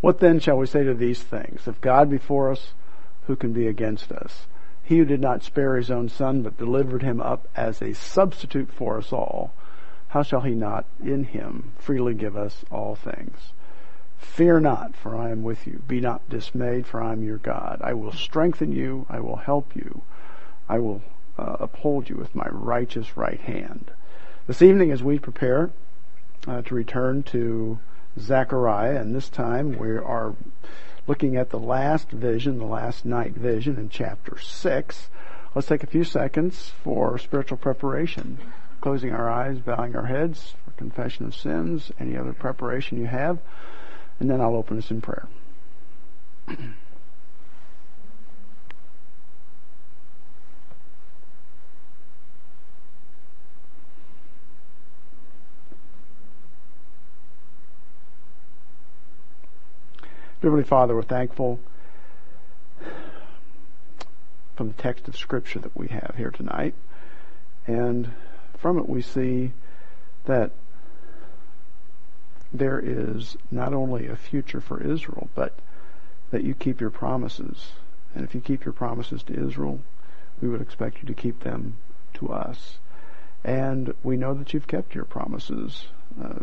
[0.00, 1.66] What then shall we say to these things?
[1.66, 2.72] If God be for us,
[3.26, 4.46] who can be against us?
[4.82, 8.72] He who did not spare his own son, but delivered him up as a substitute
[8.72, 9.52] for us all,
[10.08, 13.52] how shall he not in him freely give us all things?
[14.16, 15.82] Fear not, for I am with you.
[15.86, 17.80] Be not dismayed, for I am your God.
[17.84, 19.04] I will strengthen you.
[19.10, 20.02] I will help you.
[20.68, 21.02] I will
[21.38, 23.90] uh, uphold you with my righteous right hand.
[24.46, 25.70] This evening, as we prepare
[26.46, 27.78] uh, to return to
[28.20, 30.34] Zechariah, and this time we are
[31.06, 35.08] looking at the last vision, the last night vision in chapter 6.
[35.54, 38.38] Let's take a few seconds for spiritual preparation.
[38.80, 43.38] Closing our eyes, bowing our heads for confession of sins, any other preparation you have,
[44.20, 45.26] and then I'll open us in prayer.
[60.40, 61.58] Heavenly Father, we're thankful
[64.54, 66.74] from the text of Scripture that we have here tonight.
[67.66, 68.12] And
[68.56, 69.50] from it we see
[70.26, 70.52] that
[72.52, 75.58] there is not only a future for Israel, but
[76.30, 77.72] that you keep your promises.
[78.14, 79.80] And if you keep your promises to Israel,
[80.40, 81.78] we would expect you to keep them
[82.14, 82.78] to us.
[83.42, 85.86] And we know that you've kept your promises
[86.22, 86.38] uh,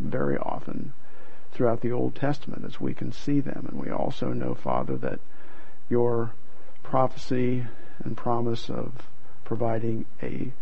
[0.00, 0.92] very often
[1.56, 3.66] throughout the Old Testament as we can see them.
[3.70, 5.20] And we also know, Father, that
[5.88, 6.32] your
[6.82, 7.64] prophecy
[8.04, 9.08] and promise of
[9.44, 10.52] providing a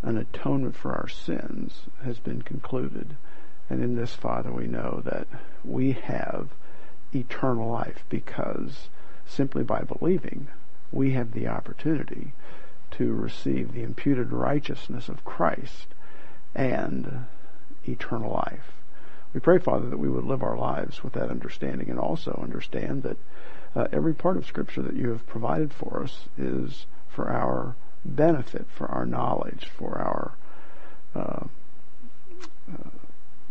[0.00, 3.16] an atonement for our sins has been concluded.
[3.68, 5.26] And in this, Father, we know that
[5.64, 6.48] we have
[7.12, 8.88] eternal life because
[9.26, 10.46] simply by believing,
[10.92, 12.32] we have the opportunity
[12.92, 15.88] to receive the imputed righteousness of Christ
[16.54, 17.26] and
[17.86, 18.77] eternal life.
[19.34, 23.02] We pray, Father, that we would live our lives with that understanding and also understand
[23.02, 23.16] that
[23.76, 28.66] uh, every part of Scripture that you have provided for us is for our benefit,
[28.70, 30.32] for our knowledge, for our
[31.14, 31.44] uh,
[32.72, 32.88] uh,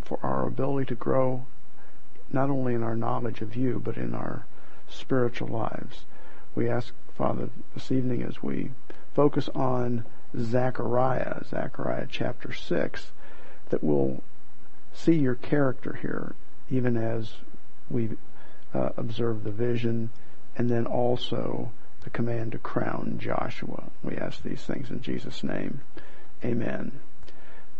[0.01, 1.45] for our ability to grow
[2.31, 4.45] not only in our knowledge of you, but in our
[4.89, 6.05] spiritual lives.
[6.55, 8.71] We ask, Father, this evening as we
[9.13, 10.05] focus on
[10.37, 13.11] Zechariah, Zechariah chapter 6,
[13.69, 14.23] that we'll
[14.97, 16.35] see your character here,
[16.69, 17.31] even as
[17.89, 18.09] we
[18.73, 20.09] uh, observe the vision,
[20.57, 21.71] and then also
[22.03, 23.83] the command to crown Joshua.
[24.03, 25.81] We ask these things in Jesus' name.
[26.43, 26.99] Amen.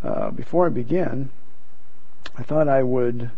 [0.03, 1.29] Uh, before I begin,
[2.37, 3.31] I thought I would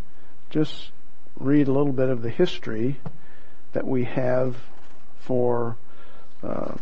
[0.49, 0.91] just
[1.37, 2.99] read a little bit of the history
[3.71, 4.57] that we have
[5.19, 5.77] for
[6.43, 6.73] uh,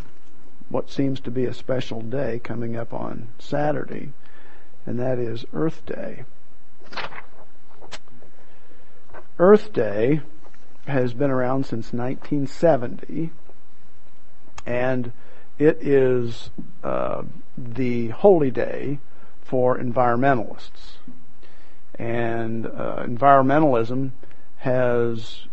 [0.69, 4.11] what seems to be a special day coming up on Saturday,
[4.85, 6.23] and that is Earth Day.
[9.39, 10.21] Earth Day
[10.87, 13.31] has been around since 1970,
[14.65, 15.11] and
[15.59, 16.49] it is
[16.83, 17.23] uh,
[17.57, 18.99] the holy day
[19.41, 20.97] for environmentalists.
[21.99, 24.11] And uh, environmentalism
[24.57, 25.47] has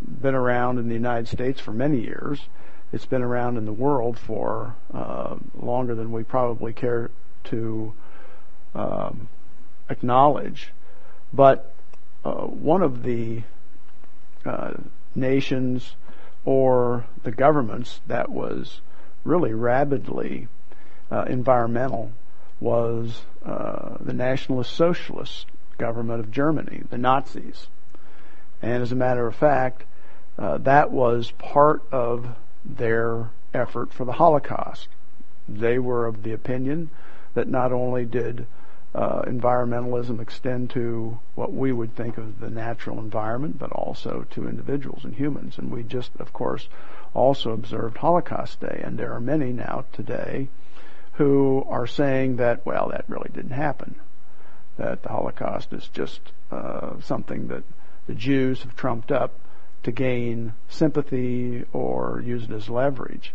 [0.00, 2.48] been around in the United States for many years.
[2.92, 7.10] It's been around in the world for uh, longer than we probably care
[7.44, 7.92] to
[8.74, 9.28] um,
[9.90, 10.72] acknowledge.
[11.32, 11.72] But
[12.24, 13.42] uh, one of the
[14.44, 14.74] uh,
[15.14, 15.94] nations
[16.44, 18.80] or the governments that was
[19.24, 20.48] really rabidly
[21.10, 22.12] uh, environmental
[22.60, 25.46] was uh, the Nationalist Socialist
[25.78, 27.68] government of Germany, the Nazis.
[28.62, 29.84] And as a matter of fact,
[30.38, 32.26] uh, that was part of
[32.64, 34.88] their effort for the Holocaust.
[35.48, 36.90] They were of the opinion
[37.34, 38.46] that not only did
[38.94, 44.48] uh, environmentalism extend to what we would think of the natural environment, but also to
[44.48, 45.58] individuals and humans.
[45.58, 46.68] And we just, of course,
[47.14, 50.48] also observed Holocaust Day, and there are many now today
[51.14, 53.94] who are saying that, well, that really didn't happen.
[54.76, 57.62] That the Holocaust is just uh, something that
[58.06, 59.32] the Jews have trumped up
[59.82, 63.32] to gain sympathy or use it as leverage.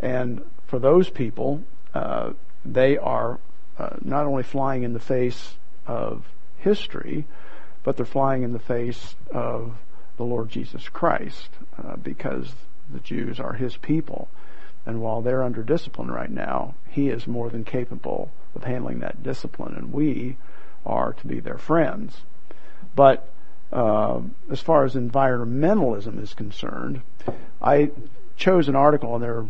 [0.00, 1.62] And for those people,
[1.94, 2.32] uh,
[2.64, 3.38] they are
[3.78, 5.54] uh, not only flying in the face
[5.86, 6.24] of
[6.58, 7.26] history,
[7.82, 9.76] but they're flying in the face of
[10.16, 11.50] the Lord Jesus Christ
[11.82, 12.52] uh, because
[12.92, 14.28] the Jews are His people.
[14.86, 19.22] And while they're under discipline right now, He is more than capable of handling that
[19.22, 20.36] discipline, and we
[20.86, 22.22] are to be their friends.
[22.94, 23.28] But
[23.72, 24.20] uh,
[24.50, 27.02] as far as environmentalism is concerned,
[27.60, 27.90] I
[28.36, 29.46] chose an article, and there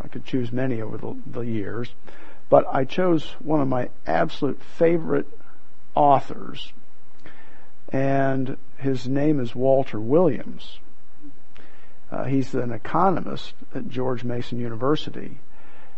[0.00, 1.90] I could choose many over the, the years,
[2.48, 5.26] but I chose one of my absolute favorite
[5.94, 6.72] authors
[7.90, 10.78] and his name is Walter Williams.
[12.10, 15.38] Uh, he's an economist at George Mason University.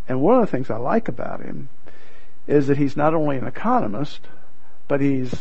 [0.09, 1.69] And one of the things I like about him
[2.47, 4.21] is that he's not only an economist,
[4.89, 5.33] but he's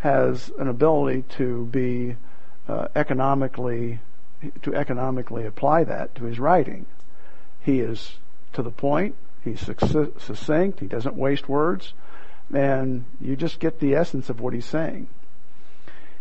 [0.00, 2.16] has an ability to be
[2.68, 3.98] uh, economically
[4.62, 6.84] to economically apply that to his writing.
[7.62, 8.18] He is
[8.52, 9.14] to the point.
[9.46, 10.80] He's succinct.
[10.80, 11.92] He doesn't waste words,
[12.52, 15.06] and you just get the essence of what he's saying.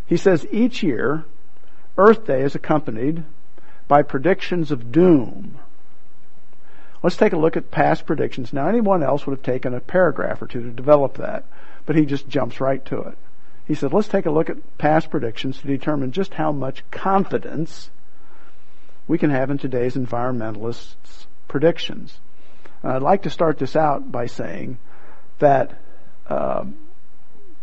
[0.05, 1.25] He says each year,
[1.97, 3.23] Earth Day is accompanied
[3.87, 5.57] by predictions of doom.
[7.01, 8.53] Let's take a look at past predictions.
[8.53, 11.45] Now, anyone else would have taken a paragraph or two to develop that,
[11.85, 13.17] but he just jumps right to it.
[13.67, 17.89] He said, let's take a look at past predictions to determine just how much confidence
[19.07, 22.19] we can have in today's environmentalists' predictions.
[22.85, 24.77] And I'd like to start this out by saying
[25.39, 25.71] that
[26.29, 26.65] uh,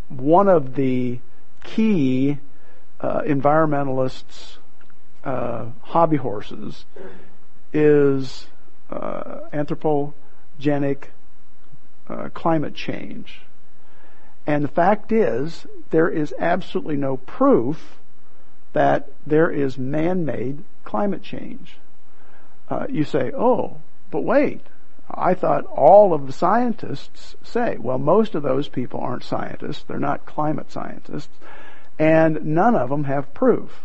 [0.09, 1.21] one of the
[1.63, 2.39] key
[3.01, 4.57] uh, environmentalists'
[5.23, 6.85] uh, hobby horses
[7.73, 8.49] is
[8.91, 11.05] uh, anthropogenic
[12.09, 13.43] uh, climate change.
[14.45, 18.01] And the fact is, there is absolutely no proof
[18.73, 21.77] that there is man-made climate change.
[22.69, 23.77] Uh, you say, oh,
[24.11, 24.63] but wait,
[25.15, 29.99] I thought all of the scientists say, well, most of those people aren't scientists, they're
[29.99, 31.33] not climate scientists,
[31.99, 33.83] and none of them have proof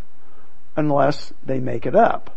[0.76, 2.36] unless they make it up.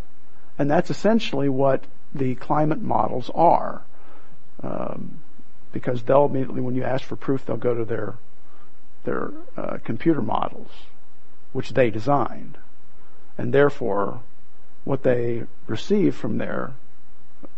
[0.58, 1.84] And that's essentially what
[2.14, 3.82] the climate models are.
[4.62, 5.20] Um,
[5.72, 8.14] because they'll immediately, when you ask for proof, they'll go to their
[9.04, 10.70] their uh, computer models,
[11.52, 12.58] which they designed,
[13.38, 14.20] and therefore,
[14.84, 16.74] what they receive from their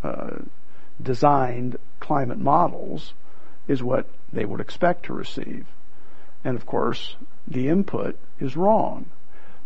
[0.05, 0.31] uh,
[1.03, 3.15] designed climate models
[3.69, 5.67] is what they would expect to receive.
[6.45, 7.17] And of course,
[7.47, 9.07] the input is wrong.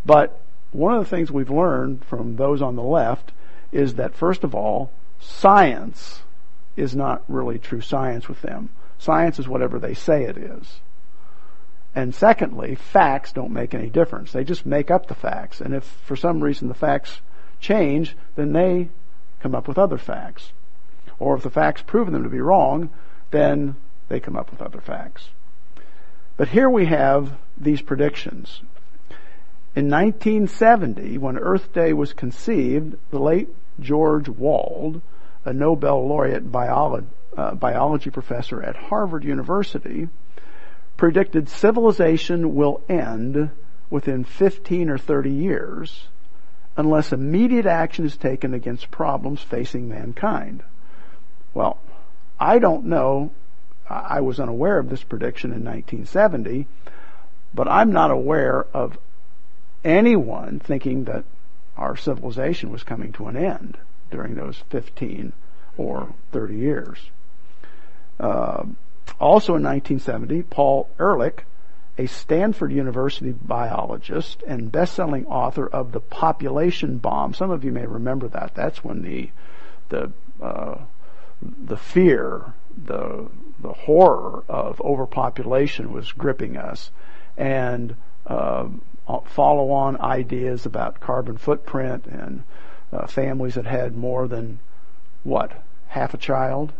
[0.04, 0.40] But
[0.72, 3.32] one of the things we've learned from those on the left
[3.72, 6.22] is that first of all, science
[6.76, 8.68] is not really true science with them.
[8.98, 10.80] Science is whatever they say it is.
[11.94, 14.32] And secondly, facts don't make any difference.
[14.32, 15.62] They just make up the facts.
[15.62, 17.20] And if for some reason the facts
[17.58, 18.90] change, then they
[19.40, 20.52] come up with other facts.
[21.18, 22.90] Or if the facts prove them to be wrong,
[23.30, 23.76] then
[24.08, 25.30] they come up with other facts.
[26.36, 28.60] But here we have these predictions.
[29.74, 33.48] In 1970, when Earth Day was conceived, the late
[33.80, 35.02] George Wald,
[35.44, 40.08] a Nobel laureate biology, uh, biology professor at Harvard University,
[40.96, 43.50] predicted civilization will end
[43.90, 46.08] within 15 or 30 years
[46.76, 50.62] unless immediate action is taken against problems facing mankind.
[51.56, 51.78] Well,
[52.38, 53.30] I don't know.
[53.88, 56.66] I was unaware of this prediction in 1970,
[57.54, 58.98] but I'm not aware of
[59.82, 61.24] anyone thinking that
[61.78, 63.78] our civilization was coming to an end
[64.10, 65.32] during those 15
[65.78, 66.98] or 30 years.
[68.20, 68.64] Uh,
[69.18, 71.46] also in 1970, Paul Ehrlich,
[71.96, 77.32] a Stanford University biologist and best-selling author of The Population Bomb.
[77.32, 78.54] Some of you may remember that.
[78.54, 79.30] That's when the
[79.88, 80.12] the
[80.42, 80.78] uh,
[81.42, 82.54] the fear,
[82.84, 83.28] the
[83.60, 86.90] the horror of overpopulation was gripping us,
[87.36, 87.96] and
[88.26, 88.68] uh,
[89.26, 92.42] follow-on ideas about carbon footprint and
[92.92, 94.60] uh, families that had more than
[95.24, 95.52] what
[95.88, 96.72] half a child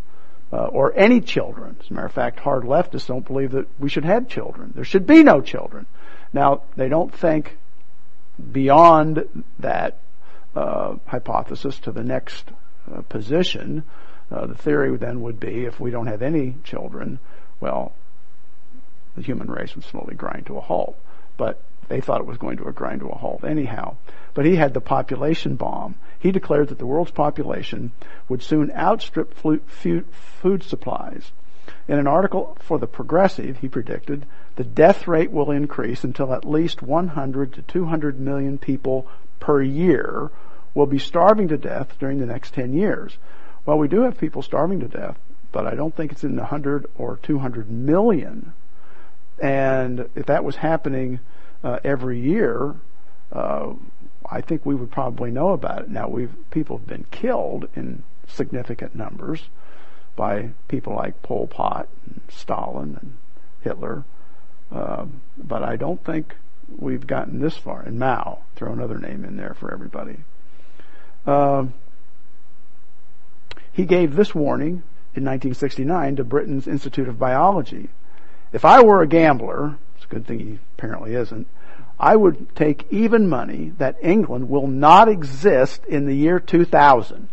[0.52, 1.76] uh, or any children.
[1.80, 4.72] As a matter of fact, hard leftists don't believe that we should have children.
[4.74, 5.86] There should be no children.
[6.32, 7.56] Now, they don't think
[8.52, 9.98] beyond that
[10.54, 12.50] uh, hypothesis to the next
[12.94, 13.84] uh, position.
[14.30, 17.18] Uh, the theory then would be if we don't have any children,
[17.60, 17.92] well,
[19.14, 20.98] the human race would slowly grind to a halt.
[21.36, 23.96] But they thought it was going to grind to a halt anyhow.
[24.34, 25.94] But he had the population bomb.
[26.18, 27.92] He declared that the world's population
[28.28, 31.30] would soon outstrip food supplies.
[31.88, 36.44] In an article for The Progressive, he predicted the death rate will increase until at
[36.44, 39.06] least 100 to 200 million people
[39.38, 40.30] per year
[40.74, 43.18] will be starving to death during the next 10 years.
[43.66, 45.18] Well, we do have people starving to death,
[45.50, 48.52] but I don't think it's in the 100 or 200 million.
[49.42, 51.18] And if that was happening
[51.64, 52.76] uh, every year,
[53.32, 53.72] uh,
[54.30, 55.90] I think we would probably know about it.
[55.90, 59.42] Now, we've people have been killed in significant numbers
[60.14, 63.16] by people like Pol Pot, and Stalin, and
[63.62, 64.04] Hitler,
[64.70, 66.34] um, but I don't think
[66.78, 67.82] we've gotten this far.
[67.82, 70.18] And Mao, throw another name in there for everybody.
[71.26, 71.74] Um,
[73.76, 74.82] he gave this warning
[75.14, 77.90] in 1969 to Britain's Institute of Biology.
[78.50, 81.46] If I were a gambler, it's a good thing he apparently isn't.
[82.00, 87.28] I would take even money that England will not exist in the year 2000.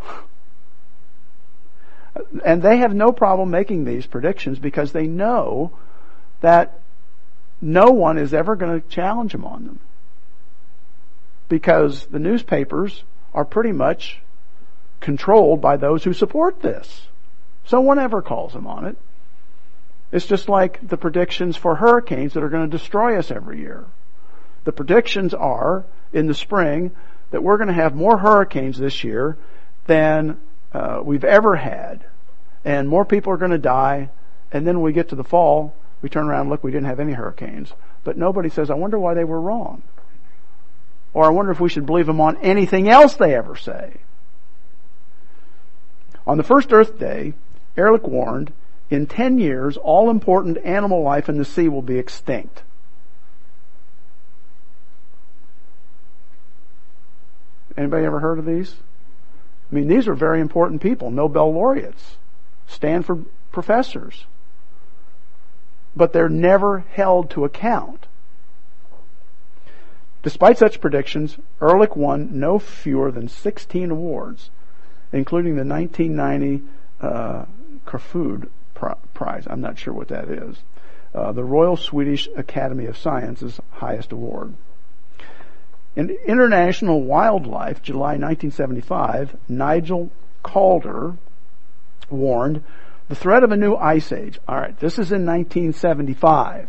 [2.44, 5.72] And they have no problem making these predictions because they know
[6.40, 6.78] that
[7.60, 9.80] no one is ever going to challenge them on them.
[11.48, 14.20] Because the newspapers are pretty much
[15.00, 17.08] controlled by those who support this.
[17.64, 18.96] So one ever calls them on it.
[20.10, 23.84] It's just like the predictions for hurricanes that are going to destroy us every year.
[24.64, 26.92] The predictions are in the spring
[27.30, 29.36] that we're going to have more hurricanes this year
[29.86, 30.38] than
[30.72, 32.04] uh, we've ever had,
[32.64, 34.10] and more people are going to die.
[34.50, 37.12] And then we get to the fall, we turn around look, we didn't have any
[37.12, 37.72] hurricanes.
[38.02, 39.82] But nobody says, I wonder why they were wrong.
[41.14, 43.98] Or I wonder if we should believe them on anything else they ever say.
[46.26, 47.32] On the first Earth Day,
[47.76, 48.52] Ehrlich warned,
[48.90, 52.62] in 10 years, all important animal life in the sea will be extinct.
[57.76, 58.74] Anybody ever heard of these?
[59.70, 62.16] I mean, these are very important people, Nobel laureates,
[62.66, 64.26] Stanford professors.
[65.94, 68.07] But they're never held to account.
[70.22, 74.50] Despite such predictions, Ehrlich won no fewer than 16 awards,
[75.12, 76.64] including the 1990
[77.00, 77.44] uh,
[77.86, 78.48] Crafoord
[79.14, 79.46] Prize.
[79.48, 80.58] I'm not sure what that is.
[81.14, 84.54] Uh, the Royal Swedish Academy of Sciences highest award.
[85.96, 90.10] In International Wildlife, July 1975, Nigel
[90.42, 91.16] Calder
[92.10, 92.62] warned
[93.08, 94.38] the threat of a new ice age.
[94.46, 96.68] All right, this is in 1975.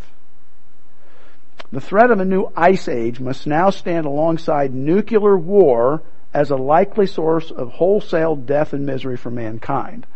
[1.71, 6.01] The threat of a new ice age must now stand alongside nuclear war
[6.33, 10.07] as a likely source of wholesale death and misery for mankind.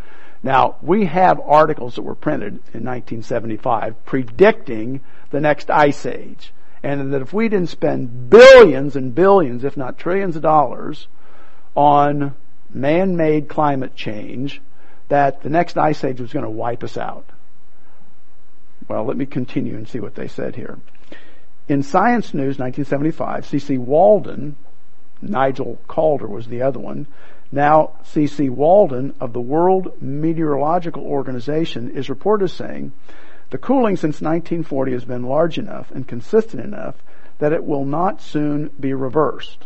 [0.42, 6.54] Now, we have articles that were printed in 1975 predicting the next ice age.
[6.82, 11.08] And that if we didn't spend billions and billions, if not trillions of dollars
[11.76, 12.36] on
[12.74, 14.62] man-made climate change,
[15.08, 17.26] that the next ice age was going to wipe us out.
[18.90, 20.80] Well, let me continue and see what they said here.
[21.68, 23.78] In Science News 1975, C.C.
[23.78, 24.56] Walden,
[25.22, 27.08] Nigel Calder was the other one,
[27.54, 28.50] now, C.C.
[28.50, 32.94] Walden of the World Meteorological Organization is reported as saying,
[33.52, 36.96] the cooling since 1940 has been large enough and consistent enough
[37.38, 39.66] that it will not soon be reversed.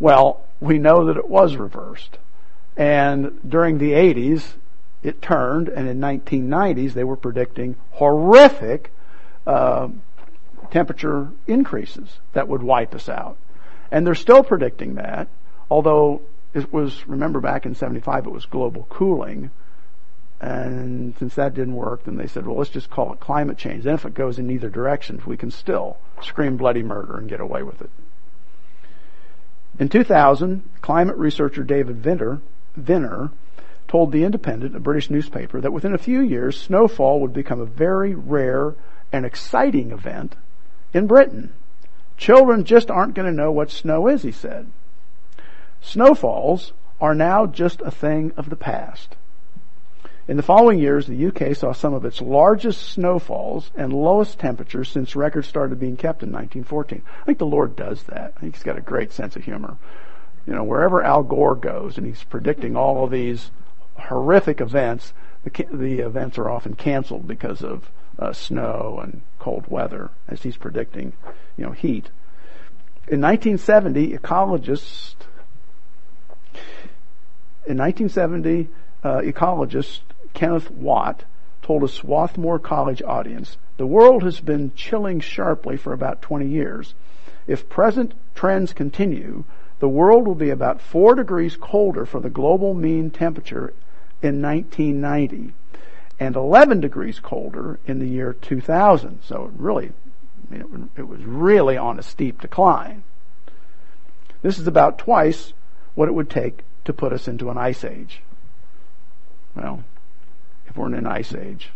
[0.00, 2.16] Well, we know that it was reversed.
[2.78, 4.54] And during the 80s,
[5.02, 8.90] it turned, and in 1990s, they were predicting horrific
[9.46, 9.88] uh,
[10.70, 13.36] temperature increases that would wipe us out.
[13.90, 15.28] And they're still predicting that,
[15.70, 16.22] although
[16.54, 19.50] it was, remember back in 75, it was global cooling.
[20.40, 23.84] And since that didn't work, then they said, well, let's just call it climate change.
[23.84, 27.40] Then if it goes in either direction, we can still scream bloody murder and get
[27.40, 27.90] away with it.
[29.78, 32.40] In 2000, climate researcher David Viner,
[32.76, 33.30] Viner
[33.88, 37.66] told The Independent, a British newspaper, that within a few years, snowfall would become a
[37.66, 38.74] very rare
[39.12, 40.34] and exciting event
[40.92, 41.52] in Britain.
[42.16, 44.70] Children just aren't going to know what snow is, he said.
[45.80, 49.16] Snowfalls are now just a thing of the past.
[50.28, 54.88] In the following years, the UK saw some of its largest snowfalls and lowest temperatures
[54.88, 57.02] since records started being kept in 1914.
[57.22, 58.32] I think the Lord does that.
[58.36, 59.76] I think He's got a great sense of humor.
[60.46, 63.50] You know, wherever Al Gore goes and he's predicting all of these
[63.98, 65.12] horrific events,
[65.44, 70.56] the, the events are often canceled because of uh, snow and cold weather, as he's
[70.56, 71.12] predicting,
[71.56, 72.10] you know, heat.
[73.08, 75.14] In 1970, ecologists
[77.66, 78.68] in 1970,
[79.02, 80.00] uh, ecologist
[80.34, 81.24] Kenneth Watt
[81.62, 86.94] told a Swarthmore College audience, the world has been chilling sharply for about 20 years.
[87.48, 89.44] If present trends continue,
[89.80, 93.74] the world will be about 4 degrees colder for the global mean temperature
[94.22, 95.52] in 1990
[96.18, 99.20] and 11 degrees colder in the year 2000.
[99.22, 99.92] So it really,
[100.50, 103.02] it was really on a steep decline.
[104.42, 105.52] This is about twice
[105.94, 108.22] what it would take to put us into an ice age.
[109.54, 109.84] Well,
[110.66, 111.70] if we're in an ice age,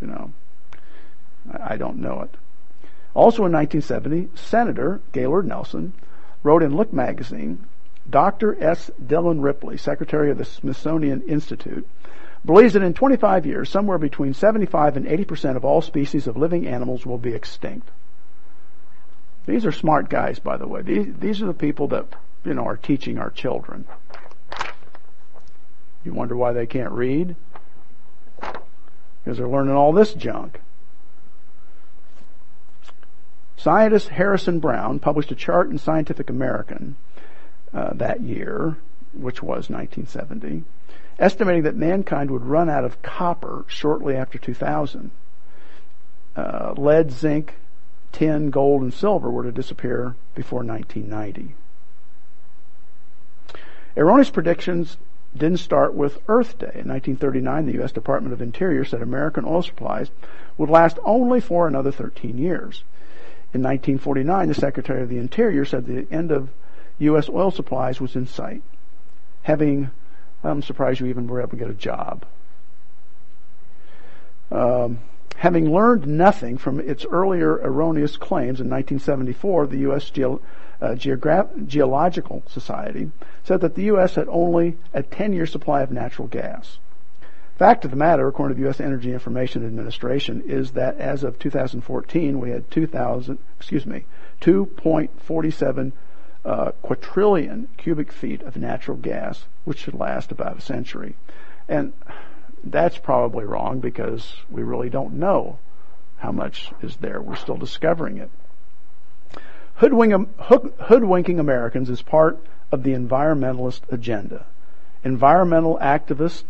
[0.00, 0.32] you know,
[1.52, 2.34] I, I don't know it.
[3.14, 5.92] Also in 1970, Senator Gaylord Nelson
[6.42, 7.66] wrote in Look magazine,
[8.08, 8.62] Dr.
[8.62, 8.90] S.
[9.04, 11.86] Dillon Ripley, Secretary of the Smithsonian Institute,
[12.44, 16.36] believes that in 25 years, somewhere between 75 and 80 percent of all species of
[16.36, 17.88] living animals will be extinct.
[19.46, 20.82] These are smart guys, by the way.
[20.82, 22.06] These, these are the people that,
[22.44, 23.86] you know, are teaching our children.
[26.04, 27.36] You wonder why they can't read?
[29.24, 30.60] because they're learning all this junk.
[33.56, 36.96] Scientist Harrison Brown published a chart in Scientific American
[37.72, 38.76] uh, that year,
[39.14, 40.64] which was 1970,
[41.18, 45.10] estimating that mankind would run out of copper shortly after 2000.
[46.36, 47.54] Uh, lead, zinc,
[48.12, 51.54] tin, gold, and silver were to disappear before 1990.
[53.96, 54.96] Erroneous predictions
[55.36, 56.72] didn't start with Earth Day.
[56.74, 57.92] In 1939, the U.S.
[57.92, 60.10] Department of Interior said American oil supplies
[60.56, 62.82] would last only for another 13 years.
[63.52, 66.50] In 1949, the Secretary of the Interior said the end of
[66.98, 67.28] U.S.
[67.28, 68.62] oil supplies was in sight.
[69.42, 69.90] Having,
[70.44, 72.24] I'm surprised you even were able to get a job.
[74.50, 75.00] Um,
[75.36, 80.10] having learned nothing from its earlier erroneous claims in 1974, the U.S.
[80.10, 80.38] Ge- uh,
[80.80, 83.10] Geogra- Geological Society
[83.42, 84.14] said that the U.S.
[84.14, 86.78] had only a 10-year supply of natural gas.
[87.56, 88.80] Fact of the matter, according to the U.S.
[88.80, 94.04] Energy Information Administration, is that as of 2014, we had 2,000, excuse me,
[94.40, 95.92] 2.47
[96.44, 101.16] uh, quadrillion cubic feet of natural gas, which should last about a century.
[101.68, 101.92] And
[102.62, 105.58] that's probably wrong because we really don't know
[106.18, 107.20] how much is there.
[107.20, 108.30] We're still discovering it.
[109.76, 112.38] Hoodwinking Americans is part
[112.70, 114.46] of the environmentalist agenda.
[115.02, 116.44] Environmental activists,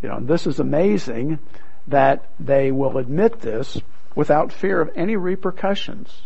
[0.00, 1.38] you know, this is amazing
[1.86, 3.80] that they will admit this
[4.14, 6.22] without fear of any repercussions.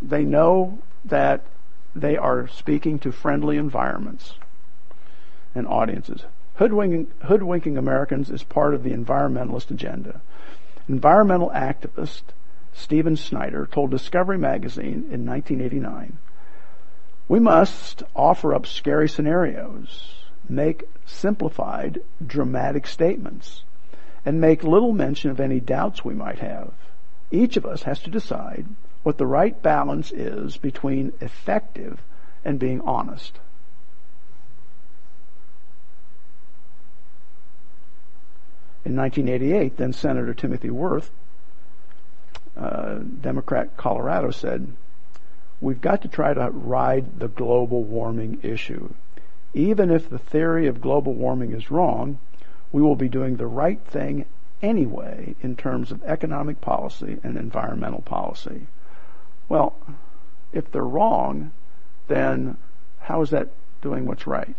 [0.00, 1.42] They know that
[1.94, 4.34] they are speaking to friendly environments
[5.54, 6.24] and audiences.
[6.56, 10.20] Hoodwinking, hoodwinking Americans is part of the environmentalist agenda.
[10.88, 12.22] Environmental activist
[12.72, 16.18] Stephen Schneider told Discovery magazine in 1989,
[17.28, 20.14] we must offer up scary scenarios,
[20.48, 23.64] make simplified, dramatic statements,
[24.24, 26.72] and make little mention of any doubts we might have.
[27.30, 28.66] Each of us has to decide
[29.06, 32.02] what the right balance is between effective
[32.44, 33.38] and being honest.
[38.84, 41.12] In 1988, then Senator Timothy Wirth,
[42.56, 44.72] uh, Democrat Colorado, said,
[45.60, 48.92] We've got to try to ride the global warming issue.
[49.54, 52.18] Even if the theory of global warming is wrong,
[52.72, 54.24] we will be doing the right thing
[54.60, 58.66] anyway in terms of economic policy and environmental policy.
[59.48, 59.76] Well,
[60.52, 61.52] if they're wrong,
[62.08, 62.56] then
[63.00, 63.50] how is that
[63.82, 64.56] doing what's right?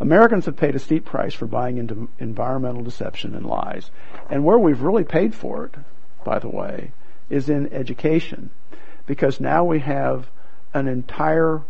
[0.00, 3.90] Americans have paid a steep price for buying into environmental deception and lies.
[4.30, 5.74] And where we've really paid for it,
[6.24, 6.92] by the way,
[7.28, 8.50] is in education.
[9.06, 10.30] Because now we have
[10.72, 11.62] an entire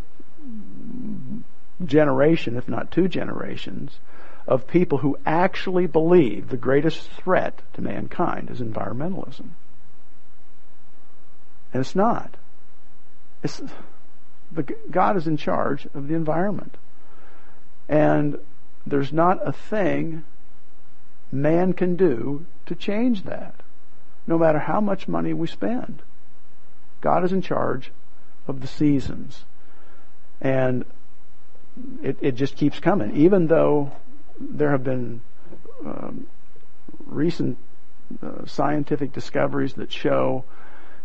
[1.85, 3.99] generation, if not two generations,
[4.47, 9.51] of people who actually believe the greatest threat to mankind is environmentalism.
[11.73, 12.37] And it's not.
[13.43, 13.61] It's,
[14.51, 16.77] the, God is in charge of the environment.
[17.89, 18.39] And
[18.87, 20.25] there's not a thing
[21.31, 23.55] man can do to change that,
[24.27, 26.03] no matter how much money we spend.
[27.01, 27.93] God is in charge
[28.47, 29.45] of the seasons.
[30.41, 30.85] And
[32.03, 33.17] it, it just keeps coming.
[33.17, 33.93] Even though
[34.41, 35.21] there have been
[35.85, 36.27] um,
[37.07, 37.59] recent
[38.23, 40.45] uh, scientific discoveries that show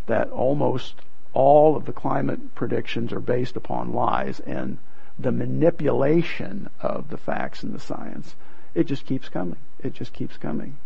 [0.07, 0.95] that almost
[1.33, 4.77] all of the climate predictions are based upon lies and
[5.17, 8.35] the manipulation of the facts and the science.
[8.73, 9.57] It just keeps coming.
[9.79, 10.77] It just keeps coming.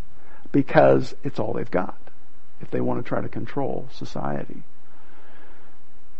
[0.51, 1.97] Because it's all they've got
[2.61, 4.63] if they want to try to control society.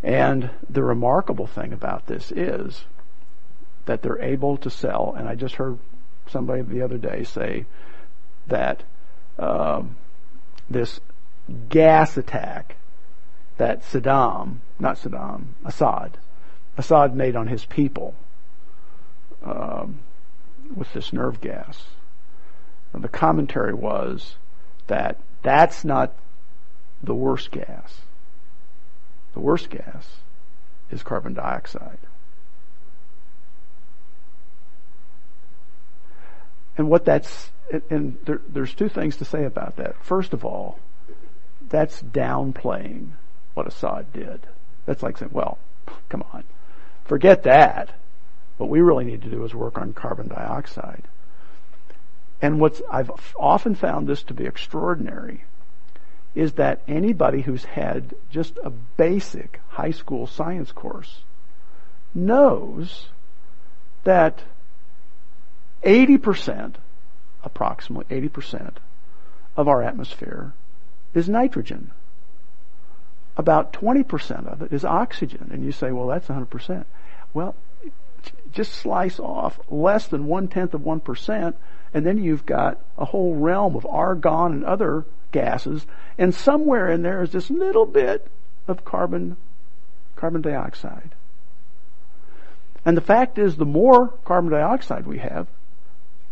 [0.04, 2.86] And the remarkable thing about this is
[3.86, 5.80] that they're able to sell, and I just heard
[6.28, 7.66] somebody the other day say
[8.48, 8.84] that
[9.40, 9.96] um,
[10.70, 11.00] this
[11.70, 12.76] gas attack
[13.58, 16.18] that Saddam, not Saddam, Assad,
[16.78, 18.14] Assad made on his people
[19.44, 20.00] um,
[20.76, 21.84] with this nerve gas.
[22.94, 24.36] And the commentary was
[24.88, 26.14] that that's not
[27.02, 28.02] the worst gas.
[29.34, 30.08] The worst gas
[30.90, 32.00] is carbon dioxide.
[36.78, 37.52] And what that's,
[37.90, 39.96] and there, there's two things to say about that.
[40.04, 40.80] First of all,
[41.70, 43.12] that's downplaying
[43.58, 44.40] what Assad did.
[44.86, 45.58] That's like saying, well,
[46.10, 46.44] come on.
[47.06, 47.90] Forget that.
[48.58, 51.04] What we really need to do is work on carbon dioxide.
[52.40, 55.44] And what's, I've often found this to be extraordinary
[56.36, 61.22] is that anybody who's had just a basic high school science course
[62.14, 63.08] knows
[64.04, 64.40] that
[65.84, 66.76] 80%,
[67.44, 68.74] approximately 80%
[69.56, 70.54] of our atmosphere
[71.16, 71.90] is nitrogen.
[73.38, 75.50] About 20% of it is oxygen.
[75.54, 76.86] And you say, well, that's 100%.
[77.34, 77.56] Well,
[78.52, 81.54] just slice off less than one tenth of 1%,
[81.94, 85.86] and then you've got a whole realm of argon and other gases,
[86.18, 88.28] and somewhere in there is this little bit
[88.68, 89.38] of carbon,
[90.16, 91.12] carbon dioxide.
[92.86, 95.48] And the fact is, the more carbon dioxide we have,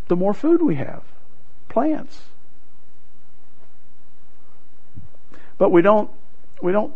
[0.08, 1.02] the more food we have.
[1.68, 2.22] Plants.
[5.58, 6.10] But we don't,
[6.62, 6.94] we don't,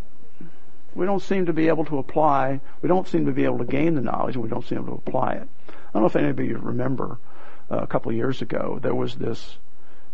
[0.95, 3.65] we don't seem to be able to apply, we don't seem to be able to
[3.65, 5.49] gain the knowledge and we don't seem to apply it.
[5.69, 7.19] I don't know if anybody remember
[7.71, 9.57] uh, a couple of years ago, there was this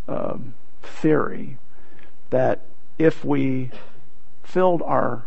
[0.09, 1.59] um, theory
[2.31, 2.63] that
[2.99, 3.71] if we
[4.43, 5.25] filled our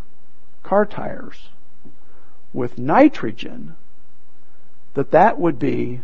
[0.62, 1.48] car tires
[2.52, 3.76] with nitrogen,
[4.94, 6.00] that that would be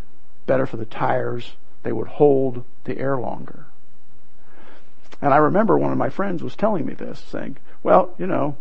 [0.46, 1.52] better for the tires.
[1.82, 3.66] They would hold the air longer.
[5.20, 8.56] And I remember one of my friends was telling me this, saying, well, you know,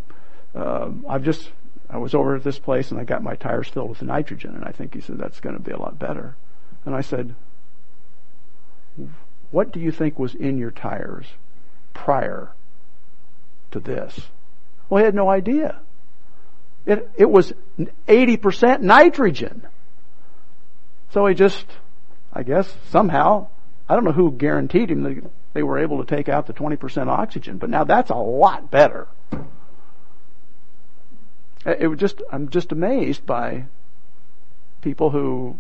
[0.53, 1.49] uh, I've just,
[1.89, 4.63] I was over at this place and I got my tires filled with nitrogen and
[4.63, 6.35] I think he said that's going to be a lot better.
[6.85, 7.33] And I said,
[9.49, 11.25] what do you think was in your tires
[11.95, 12.51] prior
[13.71, 14.15] to this?
[14.89, 15.79] Well, he had no idea.
[16.85, 17.51] It, it was
[18.07, 19.65] 80% nitrogen.
[21.09, 21.65] So he just,
[22.31, 23.47] I guess, somehow,
[23.89, 25.23] I don't know who guaranteed him that
[25.55, 29.07] they were able to take out the 20% oxygen, but now that's a lot better.
[31.65, 33.67] It was just, I'm just amazed by
[34.81, 35.55] people who,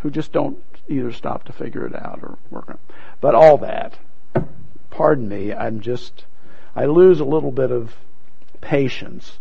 [0.00, 2.94] who just don't either stop to figure it out or work on it.
[3.22, 3.98] But all that,
[4.90, 6.26] pardon me, I'm just,
[6.76, 7.96] I lose a little bit of
[8.60, 9.38] patience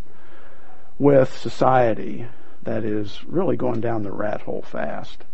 [0.98, 2.28] with society
[2.64, 5.26] that is really going down the rat hole fast.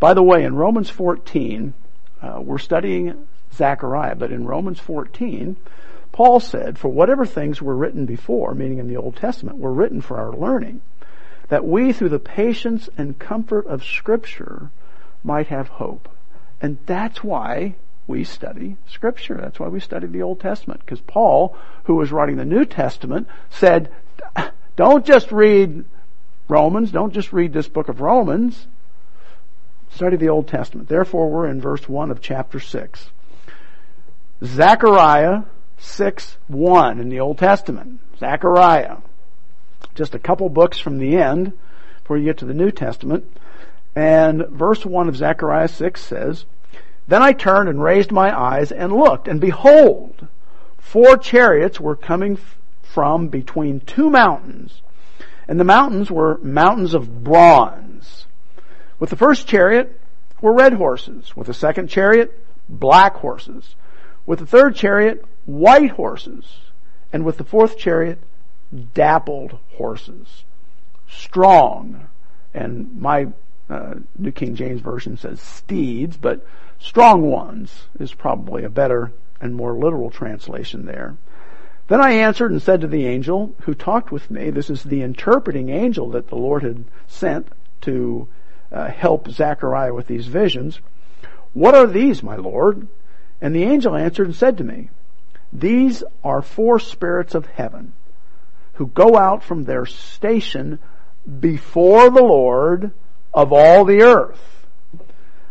[0.00, 1.74] By the way, in Romans 14,
[2.24, 5.56] uh, we're studying Zechariah, but in Romans 14,
[6.12, 10.00] Paul said, For whatever things were written before, meaning in the Old Testament, were written
[10.00, 10.80] for our learning,
[11.48, 14.70] that we through the patience and comfort of Scripture
[15.22, 16.08] might have hope.
[16.60, 17.74] And that's why
[18.06, 19.38] we study Scripture.
[19.40, 20.80] That's why we study the Old Testament.
[20.80, 23.90] Because Paul, who was writing the New Testament, said,
[24.76, 25.84] don't just read
[26.48, 28.66] Romans, don't just read this book of Romans.
[29.94, 30.88] Study the Old Testament.
[30.88, 33.10] Therefore, we're in verse 1 of chapter 6.
[34.42, 35.42] Zechariah
[35.78, 38.00] 6 1 in the Old Testament.
[38.18, 38.96] Zechariah.
[39.94, 41.52] Just a couple books from the end
[42.02, 43.24] before you get to the New Testament.
[43.94, 46.44] And verse 1 of Zechariah 6 says,
[47.06, 50.26] Then I turned and raised my eyes and looked, and behold,
[50.76, 52.36] four chariots were coming
[52.82, 54.82] from between two mountains.
[55.46, 58.26] And the mountains were mountains of bronze.
[58.98, 60.00] With the first chariot
[60.40, 61.36] were red horses.
[61.36, 63.74] With the second chariot, black horses.
[64.26, 66.44] With the third chariot, white horses.
[67.12, 68.18] And with the fourth chariot,
[68.94, 70.44] dappled horses.
[71.08, 72.08] Strong.
[72.52, 73.28] And my
[73.68, 76.46] uh, New King James Version says steeds, but
[76.78, 81.16] strong ones is probably a better and more literal translation there.
[81.88, 85.02] Then I answered and said to the angel who talked with me, this is the
[85.02, 87.48] interpreting angel that the Lord had sent
[87.82, 88.26] to
[88.74, 90.80] uh, help Zechariah with these visions.
[91.52, 92.88] What are these, my Lord?
[93.40, 94.90] And the angel answered and said to me,
[95.52, 97.92] These are four spirits of heaven
[98.74, 100.80] who go out from their station
[101.40, 102.90] before the Lord
[103.32, 104.66] of all the earth.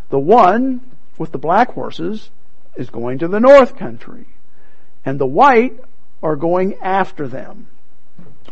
[0.09, 0.81] The one
[1.17, 2.29] with the black horses
[2.75, 4.25] is going to the north country,
[5.05, 5.79] and the white
[6.21, 7.67] are going after them,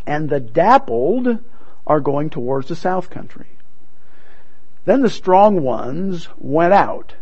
[0.07, 1.39] and the dappled
[1.85, 3.47] are going towards the south country.
[4.85, 7.13] Then the strong ones went out,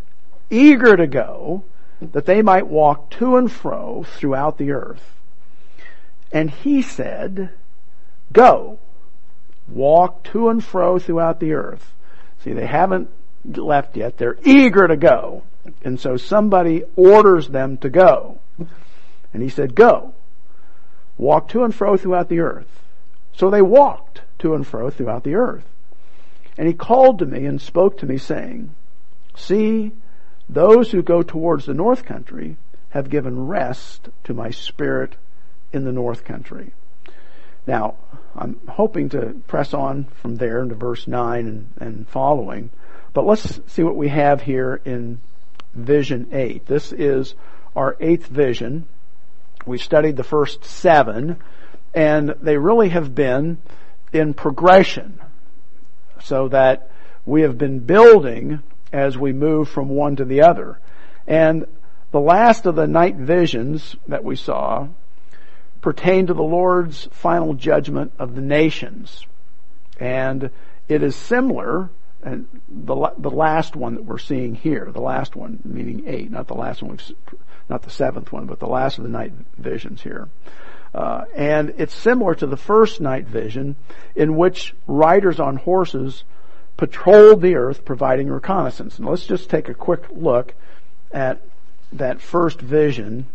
[0.49, 1.63] eager to go,
[2.01, 5.15] that they might walk to and fro throughout the earth.
[6.31, 7.49] And he said,
[8.31, 8.79] Go,
[9.67, 11.93] walk to and fro throughout the earth.
[12.43, 13.09] See, they haven't
[13.43, 14.17] left yet.
[14.17, 15.43] They're eager to go.
[15.83, 18.39] And so somebody orders them to go.
[19.33, 20.13] And he said, Go,
[21.17, 22.67] walk to and fro throughout the earth.
[23.33, 25.65] So they walked to and fro throughout the earth.
[26.59, 28.75] And he called to me and spoke to me saying,
[29.33, 29.93] See,
[30.49, 32.57] those who go towards the north country
[32.89, 35.15] have given rest to my spirit
[35.71, 36.73] in the north country.
[37.65, 37.95] Now,
[38.35, 42.71] I'm hoping to press on from there into verse 9 and, and following,
[43.13, 45.21] but let's see what we have here in
[45.73, 46.65] vision 8.
[46.65, 47.35] This is
[47.73, 48.85] our eighth vision.
[49.65, 51.37] We studied the first seven,
[51.93, 53.59] and they really have been
[54.11, 55.21] in progression
[56.23, 56.89] so that
[57.25, 60.79] we have been building as we move from one to the other.
[61.27, 61.65] And
[62.12, 64.88] the last of the night visions that we saw
[65.82, 69.25] pertain to the Lord's final judgment of the nations.
[69.99, 70.49] And
[70.88, 71.89] it is similar,
[72.23, 76.47] and the, the last one that we're seeing here, the last one, meaning eight, not
[76.47, 76.99] the last one,
[77.69, 80.27] not the seventh one, but the last of the night visions here.
[80.93, 83.75] Uh, and it's similar to the first night vision
[84.15, 86.23] in which riders on horses
[86.78, 88.97] patrolled the earth providing reconnaissance.
[88.97, 90.54] And let's just take a quick look
[91.12, 91.41] at
[91.93, 93.28] that first vision.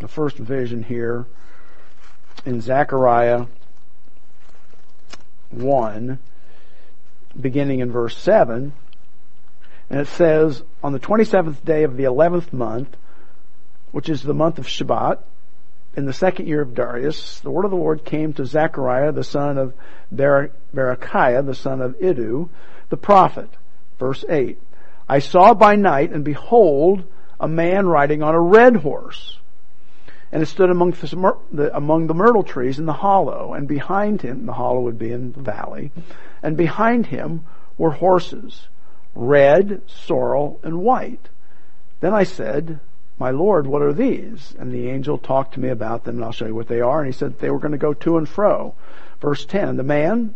[0.00, 1.26] The first vision here
[2.44, 3.46] in Zechariah
[5.50, 6.18] 1,
[7.40, 8.72] beginning in verse 7.
[9.88, 12.96] And it says, on the 27th day of the 11th month,
[13.92, 15.20] which is the month of Shebat,
[15.96, 19.24] in the second year of Darius, the word of the Lord came to Zechariah, the
[19.24, 19.72] son of
[20.14, 22.50] Berechiah, the son of Iddo,
[22.90, 23.48] the prophet.
[23.98, 24.60] Verse 8.
[25.08, 27.04] I saw by night, and behold,
[27.40, 29.38] a man riding on a red horse.
[30.30, 34.44] And it stood among the, among the myrtle trees in the hollow, and behind him,
[34.44, 35.92] the hollow would be in the valley,
[36.42, 37.44] and behind him
[37.78, 38.68] were horses,
[39.14, 41.28] red, sorrel, and white.
[42.00, 42.80] Then I said,
[43.18, 44.54] my Lord, what are these?
[44.58, 46.98] And the angel talked to me about them, and I'll show you what they are.
[47.00, 48.74] And he said they were going to go to and fro.
[49.20, 50.34] Verse 10, the man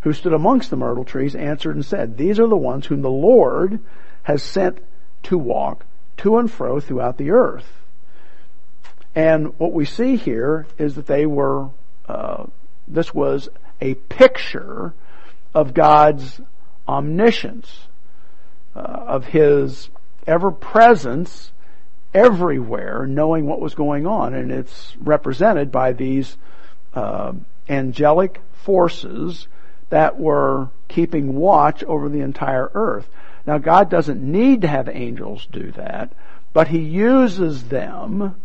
[0.00, 3.10] who stood amongst the myrtle trees answered and said, These are the ones whom the
[3.10, 3.78] Lord
[4.24, 4.78] has sent
[5.24, 5.84] to walk
[6.18, 7.70] to and fro throughout the earth.
[9.14, 11.70] And what we see here is that they were,
[12.08, 12.46] uh,
[12.86, 13.48] this was
[13.80, 14.92] a picture
[15.54, 16.40] of God's
[16.86, 17.86] omniscience,
[18.74, 19.88] uh, of His
[20.26, 21.52] ever presence
[22.14, 24.34] everywhere knowing what was going on.
[24.34, 26.36] And it's represented by these
[26.94, 27.32] uh,
[27.68, 29.46] angelic forces
[29.90, 33.08] that were keeping watch over the entire earth.
[33.46, 36.12] Now God doesn't need to have angels do that,
[36.52, 38.36] but He uses them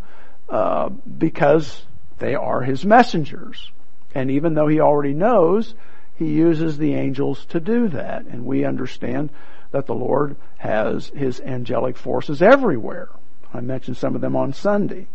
[0.48, 1.84] uh, because
[2.18, 3.70] they are His messengers.
[4.14, 5.74] And even though He already knows,
[6.16, 8.24] He uses the angels to do that.
[8.26, 9.30] And we understand
[9.72, 13.08] that the Lord has His angelic forces everywhere.
[13.54, 15.06] I mentioned some of them on Sunday.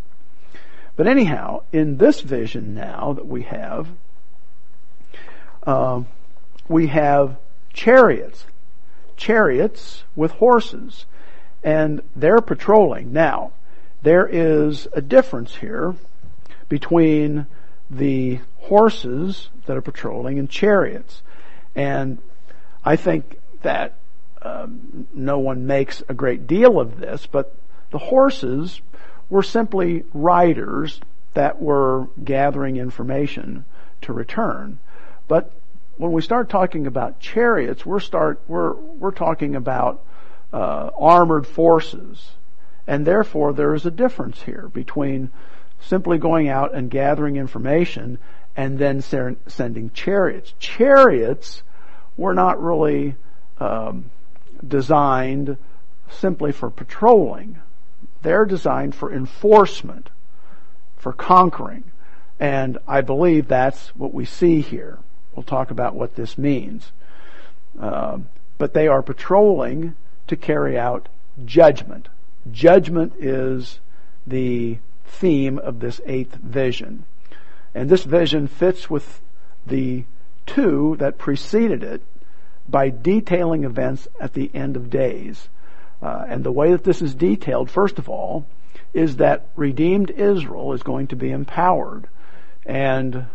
[0.95, 3.88] But anyhow, in this vision now that we have,
[5.67, 6.04] uh,
[6.67, 7.38] we have
[7.73, 8.45] chariots,
[9.17, 11.06] chariots with horses,
[11.63, 13.12] and they're patrolling.
[13.12, 13.52] Now,
[14.02, 15.95] there is a difference here
[16.69, 17.45] between
[17.89, 21.21] the horses that are patrolling and chariots.
[21.75, 22.19] And
[22.86, 23.95] I think that
[24.41, 27.54] um, no one makes a great deal of this, but
[27.91, 28.82] the horses
[29.30, 30.99] were simply riders
[31.34, 33.65] that were gathering information
[34.02, 34.80] to return.
[35.28, 35.52] But
[35.97, 40.04] when we start talking about chariots, we're start we're we're talking about
[40.52, 42.32] uh, armored forces,
[42.88, 45.30] and therefore there is a difference here between
[45.82, 48.17] simply going out and gathering information
[48.56, 50.54] and then sending chariots.
[50.60, 51.63] Chariots
[52.17, 53.15] were not really
[53.60, 54.10] um,
[54.65, 55.58] designed
[56.10, 57.60] simply for patrolling.
[58.21, 60.10] They're designed for enforcement,
[60.97, 61.84] for conquering.
[62.39, 64.99] And I believe that's what we see here.
[65.36, 66.91] We'll talk about what this means.
[67.79, 68.19] Uh,
[68.58, 69.95] but they are patrolling
[70.27, 71.10] to carry out
[71.45, 72.10] judgment.
[72.51, 73.79] Judgment is
[74.25, 77.05] the theme of this eighth vision.
[77.73, 79.21] And this vision fits with
[79.65, 80.05] the
[80.45, 82.01] two that preceded it
[82.67, 85.49] by detailing events at the end of days.
[86.01, 88.45] Uh, and the way that this is detailed, first of all,
[88.93, 92.07] is that redeemed Israel is going to be empowered.
[92.65, 93.25] And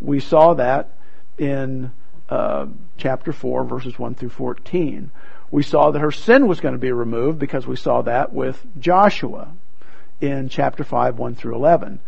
[0.00, 0.90] we saw that
[1.38, 1.92] in
[2.28, 5.10] uh, chapter 4, verses 1 through 14.
[5.50, 8.64] We saw that her sin was going to be removed because we saw that with
[8.78, 9.52] Joshua
[10.20, 12.00] in chapter 5, 1 through 11.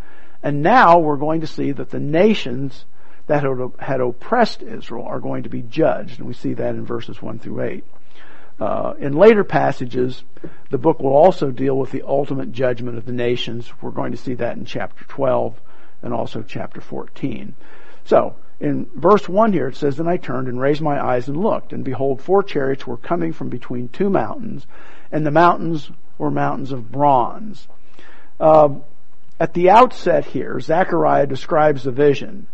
[0.42, 2.84] And now we're going to see that the nations
[3.26, 3.44] that
[3.78, 6.18] had oppressed Israel are going to be judged.
[6.18, 7.84] And we see that in verses 1 through 8.
[8.58, 10.22] Uh, in later passages,
[10.70, 13.70] the book will also deal with the ultimate judgment of the nations.
[13.82, 15.60] We're going to see that in chapter 12
[16.02, 17.54] and also chapter 14.
[18.04, 21.36] So, in verse 1 here it says, Then I turned and raised my eyes and
[21.36, 24.66] looked, and behold, four chariots were coming from between two mountains,
[25.12, 27.68] and the mountains were mountains of bronze.
[28.40, 28.76] Uh,
[29.38, 32.46] at the outset here, Zechariah describes the vision,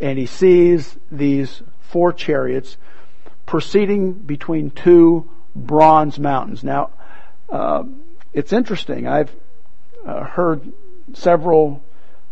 [0.00, 2.78] and he sees these four chariots
[3.44, 6.62] proceeding between two bronze mountains.
[6.62, 6.90] Now,
[7.48, 7.84] uh,
[8.32, 9.06] it's interesting.
[9.06, 9.34] I've
[10.06, 10.72] uh, heard
[11.14, 11.82] several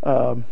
[0.03, 0.45] um,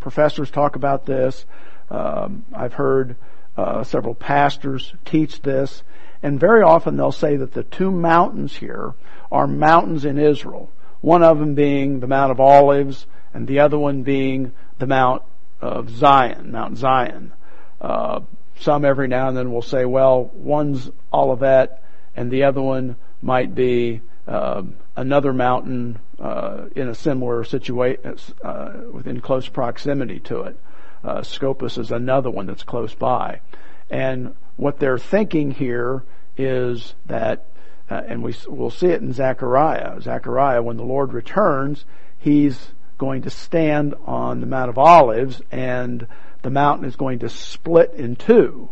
[0.00, 1.46] professors talk about this.
[1.90, 3.16] Um, I've heard
[3.58, 5.82] Uh, several pastors teach this,
[6.22, 8.94] and very often they'll say that the two mountains here
[9.32, 10.70] are mountains in Israel.
[11.00, 15.22] One of them being the Mount of Olives, and the other one being the Mount
[15.60, 17.32] of Zion, Mount Zion.
[17.80, 18.20] Uh,
[18.60, 21.82] some every now and then will say, well, one's Olivet,
[22.16, 24.62] and the other one might be uh,
[24.96, 30.58] another mountain uh, in a similar situation, uh, within close proximity to it.
[31.04, 33.40] Uh, Scopus is another one that's close by.
[33.88, 36.02] And what they're thinking here
[36.36, 37.46] is that,
[37.90, 40.00] uh, and we, we'll see it in Zechariah.
[40.00, 41.84] Zechariah, when the Lord returns,
[42.18, 46.06] he's going to stand on the Mount of Olives and
[46.42, 48.68] the mountain is going to split in two.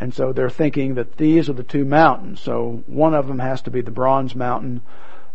[0.00, 2.40] And so they're thinking that these are the two mountains.
[2.40, 4.82] So one of them has to be the bronze mountain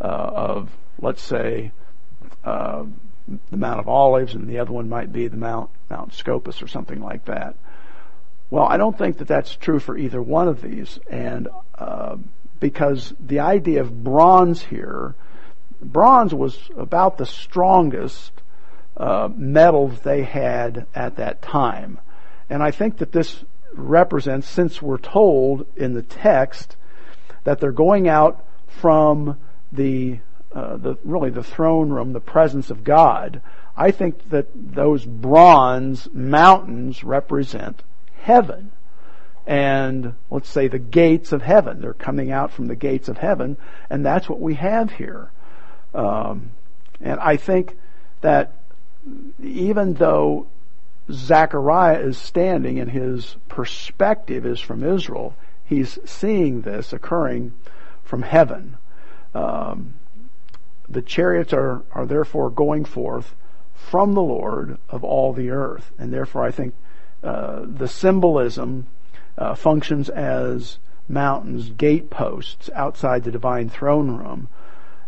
[0.01, 1.71] uh, of, let's say,
[2.43, 2.85] uh,
[3.51, 6.67] the Mount of Olives, and the other one might be the Mount Mount Scopus or
[6.67, 7.55] something like that.
[8.49, 12.17] Well, I don't think that that's true for either one of these, and uh,
[12.59, 15.15] because the idea of bronze here,
[15.81, 18.31] bronze was about the strongest
[18.99, 21.99] uh, metals they had at that time,
[22.49, 26.75] and I think that this represents, since we're told in the text
[27.43, 29.37] that they're going out from
[29.71, 30.19] the,
[30.53, 33.41] uh, the really the throne room, the presence of God.
[33.77, 37.83] I think that those bronze mountains represent
[38.21, 38.71] heaven.
[39.47, 41.81] And let's say the gates of heaven.
[41.81, 43.57] They're coming out from the gates of heaven,
[43.89, 45.31] and that's what we have here.
[45.93, 46.51] Um,
[47.01, 47.77] and I think
[48.21, 48.58] that
[49.41, 50.47] even though
[51.11, 57.53] Zechariah is standing and his perspective is from Israel, he's seeing this occurring
[58.03, 58.77] from heaven.
[59.33, 59.95] Um,
[60.87, 63.35] the chariots are, are therefore going forth
[63.73, 65.91] from the Lord of all the earth.
[65.97, 66.73] And therefore, I think
[67.23, 68.87] uh, the symbolism
[69.37, 74.47] uh, functions as mountains, gateposts outside the divine throne room.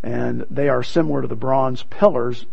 [0.03, 2.45] And they are similar to the bronze pillars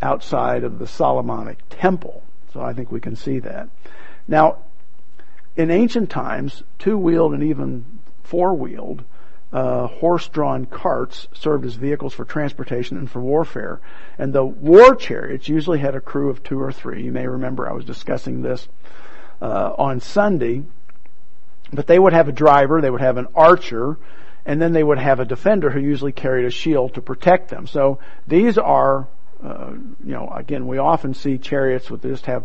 [0.00, 2.22] outside of the Solomonic temple.
[2.52, 3.68] So I think we can see that.
[4.26, 4.58] Now,
[5.56, 7.84] in ancient times, two-wheeled and even
[8.22, 9.04] four-wheeled
[9.52, 13.80] uh, horse-drawn carts served as vehicles for transportation and for warfare.
[14.18, 17.02] And the war chariots usually had a crew of two or three.
[17.04, 18.68] You may remember I was discussing this
[19.40, 20.64] uh, on Sunday.
[21.70, 23.98] But they would have a driver, they would have an archer,
[24.46, 27.66] and then they would have a defender who usually carried a shield to protect them.
[27.66, 29.06] So these are,
[29.42, 29.72] uh,
[30.04, 32.44] you know, again, we often see chariots with just have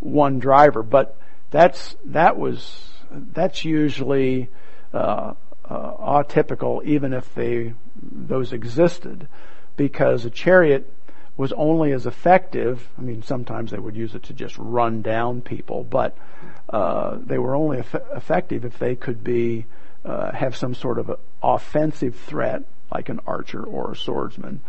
[0.00, 1.16] one driver, but
[1.50, 4.48] that's that was that's usually
[4.92, 9.28] uh, uh, atypical, even if they those existed,
[9.76, 10.90] because a chariot
[11.36, 12.88] was only as effective.
[12.98, 16.16] I mean, sometimes they would use it to just run down people, but
[16.68, 19.66] uh, they were only eff- effective if they could be
[20.04, 24.60] uh, have some sort of offensive threat, like an archer or a swordsman,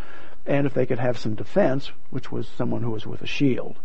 [0.46, 3.76] and if they could have some defense, which was someone who was with a shield.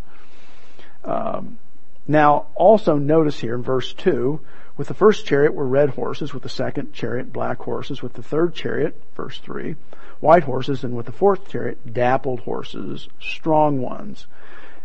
[1.04, 1.58] Um,
[2.06, 4.40] now, also notice here in verse two
[4.80, 8.22] with the first chariot were red horses, with the second chariot black horses, with the
[8.22, 9.76] third chariot, verse 3,
[10.20, 14.26] white horses, and with the fourth chariot dappled horses, strong ones.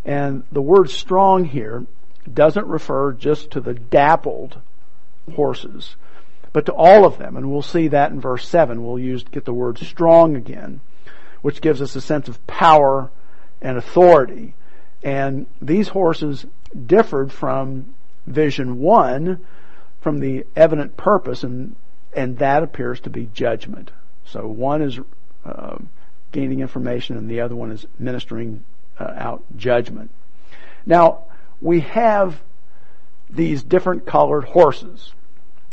[0.04, 1.86] And the word strong here
[2.32, 4.60] doesn't refer just to the dappled
[5.34, 5.96] horses,
[6.52, 7.38] but to all of them.
[7.38, 8.86] And we'll see that in verse 7.
[8.86, 10.82] We'll use, get the word strong again,
[11.46, 13.12] which gives us a sense of power
[13.62, 14.56] and authority.
[15.04, 16.44] And these horses
[16.88, 17.94] differed from
[18.26, 19.40] vision 1
[20.02, 21.76] from the evident purpose, and
[22.14, 23.92] and that appears to be judgment.
[24.26, 25.00] So one is
[25.46, 25.78] uh,
[26.32, 28.66] gaining information, and the other one is ministering
[29.00, 30.10] uh, out judgment.
[30.84, 31.26] Now
[31.62, 32.42] we have
[33.30, 35.14] these different colored horses,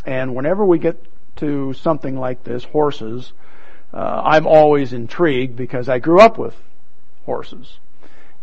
[0.05, 1.03] and whenever we get
[1.37, 3.33] to something like this, horses,
[3.93, 6.55] uh, I'm always intrigued because I grew up with
[7.27, 7.79] horses,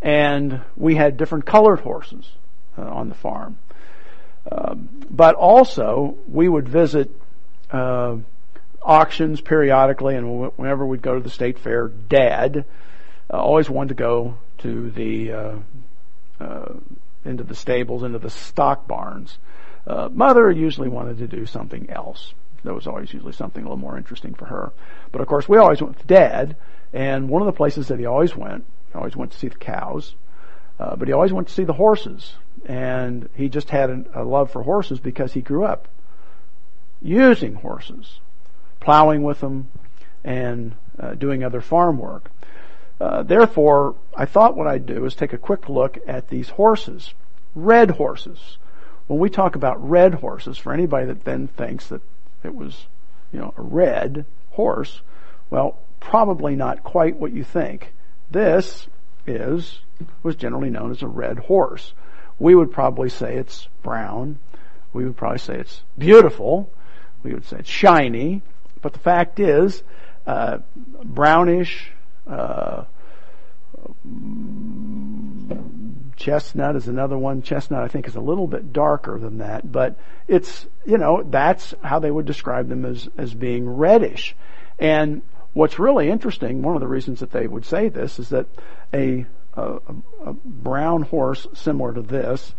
[0.00, 2.30] and we had different colored horses
[2.78, 3.58] uh, on the farm.
[4.50, 7.10] Um, but also, we would visit
[7.70, 8.16] uh,
[8.82, 12.64] auctions periodically, and whenever we'd go to the state fair, Dad
[13.32, 15.56] uh, always wanted to go to the uh,
[16.40, 16.72] uh
[17.24, 19.38] into the stables, into the stock barns.
[19.86, 22.32] Uh, Mother usually wanted to do something else.
[22.62, 24.72] There was always usually something a little more interesting for her.
[25.12, 26.56] But of course, we always went with Dad,
[26.92, 29.56] and one of the places that he always went, he always went to see the
[29.56, 30.14] cows,
[30.78, 32.34] uh, but he always went to see the horses
[32.66, 35.88] and he just had a love for horses because he grew up
[37.00, 38.20] using horses,
[38.80, 39.68] plowing with them,
[40.22, 42.30] and uh, doing other farm work.
[43.00, 47.14] Uh, therefore, I thought what I'd do is take a quick look at these horses,
[47.54, 48.58] red horses.
[49.06, 52.02] when we talk about red horses, for anybody that then thinks that
[52.42, 52.86] it was,
[53.32, 55.00] you know, a red horse,
[55.50, 57.92] well, probably not quite what you think.
[58.30, 58.86] This
[59.26, 59.80] is,
[60.22, 61.92] was generally known as a red horse.
[62.38, 64.38] We would probably say it's brown.
[64.92, 66.70] We would probably say it's beautiful.
[67.22, 68.42] We would say it's shiny.
[68.80, 69.82] But the fact is,
[70.26, 70.58] uh,
[71.04, 71.92] brownish,
[72.26, 72.84] uh,
[76.20, 77.42] chestnut is another one.
[77.42, 79.96] Chestnut, I think, is a little bit darker than that, but
[80.28, 84.36] it's, you know, that's how they would describe them as, as being reddish.
[84.78, 85.22] And
[85.54, 88.46] what's really interesting, one of the reasons that they would say this is that
[88.92, 89.78] a, a,
[90.26, 92.54] a brown horse similar to this,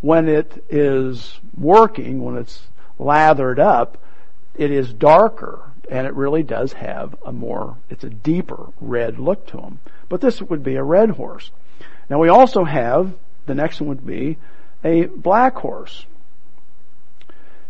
[0.00, 2.66] when it is working, when it's
[2.98, 3.96] lathered up,
[4.56, 9.46] it is darker and it really does have a more, it's a deeper red look
[9.46, 9.78] to them.
[10.08, 11.50] But this would be a red horse.
[12.08, 13.12] Now we also have,
[13.46, 14.38] the next one would be
[14.82, 16.06] a black horse.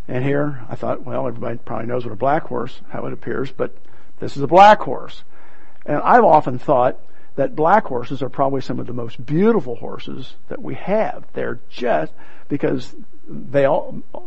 [0.06, 3.50] And here I thought, well, everybody probably knows what a black horse, how it appears,
[3.50, 3.74] but
[4.20, 5.22] this is a black horse.
[5.86, 6.98] And I've often thought
[7.36, 11.24] that black horses are probably some of the most beautiful horses that we have.
[11.32, 12.12] They're just,
[12.48, 12.94] because
[13.26, 14.18] they all, uh,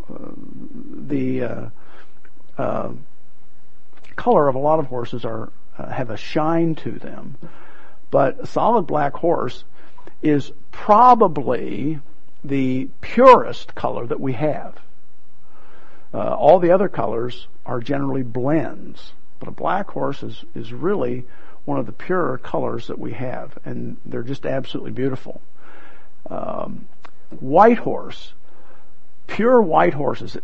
[1.07, 1.69] the, uh,
[2.57, 2.91] uh,
[4.15, 7.37] color of a lot of horses are, uh, have a shine to them.
[8.09, 9.63] But a solid black horse
[10.21, 11.99] is probably
[12.43, 14.77] the purest color that we have.
[16.13, 21.25] Uh, all the other colors are generally blends, but a black horse is, is really
[21.65, 25.41] one of the purer colors that we have, and they're just absolutely beautiful.
[26.29, 26.87] Um,
[27.39, 28.33] white horse,
[29.27, 30.37] pure white horses,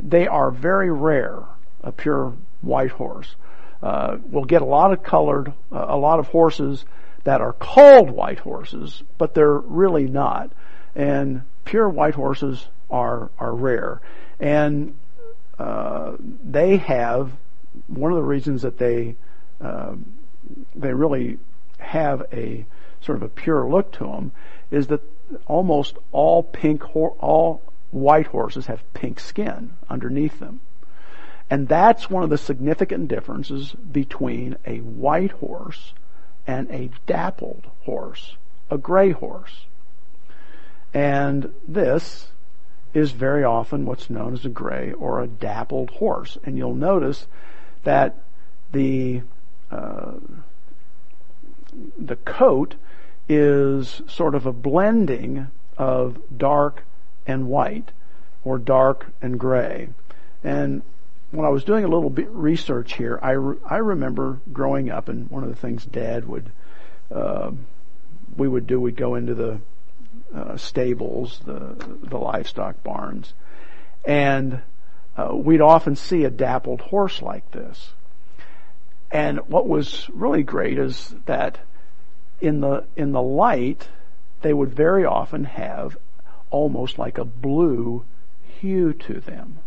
[0.00, 1.38] they are very rare,
[1.82, 3.36] a pure white horse.
[3.82, 6.84] Uh, we'll get a lot of colored, uh, a lot of horses
[7.24, 10.52] that are called white horses, but they're really not.
[10.94, 14.00] And pure white horses are are rare,
[14.38, 14.94] and
[15.58, 17.32] uh, they have
[17.86, 19.16] one of the reasons that they
[19.60, 19.94] uh,
[20.74, 21.38] they really
[21.78, 22.66] have a
[23.00, 24.32] sort of a pure look to them
[24.70, 25.00] is that
[25.46, 30.60] almost all pink all white horses have pink skin underneath them.
[31.50, 35.92] And that's one of the significant differences between a white horse
[36.46, 38.36] and a dappled horse,
[38.70, 39.66] a gray horse.
[40.94, 42.28] And this
[42.94, 46.36] is very often what's known as a gray or a dappled horse.
[46.44, 47.26] And you'll notice
[47.84, 48.16] that
[48.72, 49.22] the
[49.70, 50.12] uh,
[51.98, 52.74] the coat
[53.28, 56.84] is sort of a blending of dark
[57.26, 57.92] and white
[58.44, 59.88] or dark and gray.
[60.44, 60.82] And
[61.32, 65.08] when I was doing a little bit research here, I, re- I remember growing up,
[65.08, 66.52] and one of the things Dad would
[67.10, 67.50] uh,
[68.36, 69.60] we would do, we'd go into the
[70.34, 73.32] uh, stables, the the livestock barns,
[74.04, 74.60] and
[75.16, 77.92] uh, we'd often see a dappled horse like this.
[79.10, 81.58] And what was really great is that
[82.40, 83.88] in the in the light,
[84.42, 85.96] they would very often have
[86.50, 88.04] almost like a blue
[88.60, 89.58] hue to them.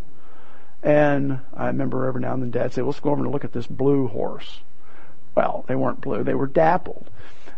[0.85, 3.51] And I remember every now and then Dad say, "Let's go over and look at
[3.51, 4.61] this blue horse."
[5.33, 7.09] Well, they weren't blue; they were dappled.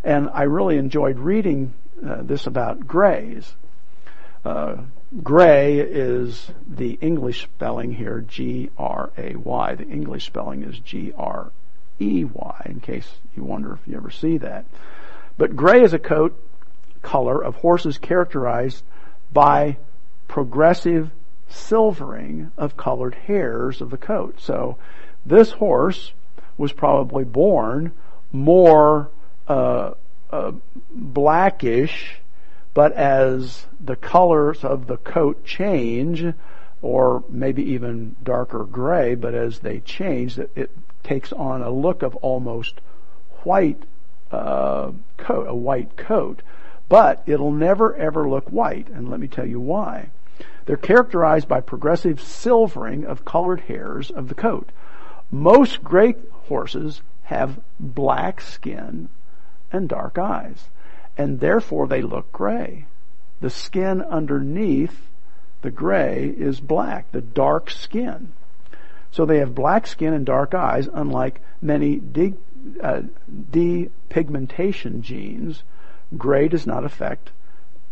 [0.02, 1.74] And I really enjoyed reading
[2.04, 3.54] uh, this about grays.
[4.46, 4.78] Uh,
[5.22, 9.76] gray is the English spelling here, G-R-A-Y.
[9.76, 14.64] The English spelling is G-R-E-Y, in case you wonder if you ever see that.
[15.38, 16.42] But gray is a coat
[17.02, 18.86] color of horses characterized
[19.34, 19.78] by
[20.30, 21.12] progressive
[21.50, 24.36] silvering of colored hairs of the coat.
[24.40, 24.78] So
[25.26, 26.14] this horse
[26.58, 27.92] was probably born
[28.32, 29.10] more
[29.48, 29.92] uh,
[30.32, 30.52] uh,
[30.92, 32.20] blackish,
[32.74, 36.26] but as the colors of the coat change,
[36.82, 40.72] or maybe even darker gray, but as they change, it,
[41.04, 42.82] takes on a look of almost
[43.44, 43.82] white
[44.32, 46.42] uh, coat, a white coat.
[46.90, 50.10] But it'll never ever look white, and let me tell you why.
[50.68, 54.70] They're characterized by progressive silvering of colored hairs of the coat.
[55.32, 56.16] Most gray
[56.48, 59.08] horses have black skin
[59.72, 60.70] and dark eyes,
[61.18, 62.86] and therefore they look gray.
[63.40, 65.08] The skin underneath
[65.62, 68.34] the gray is black, the dark skin.
[69.12, 72.02] So they have black skin and dark eyes, unlike many
[72.84, 73.02] uh,
[73.52, 75.64] depigmentation genes.
[76.18, 77.32] Gray does not affect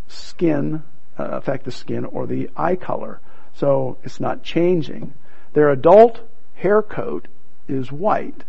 [0.08, 0.84] skin
[1.18, 3.22] Uh, affect the skin or the eye color.
[3.54, 5.14] So it's not changing.
[5.54, 6.20] Their adult
[6.56, 7.30] hair coat
[7.70, 8.44] is white,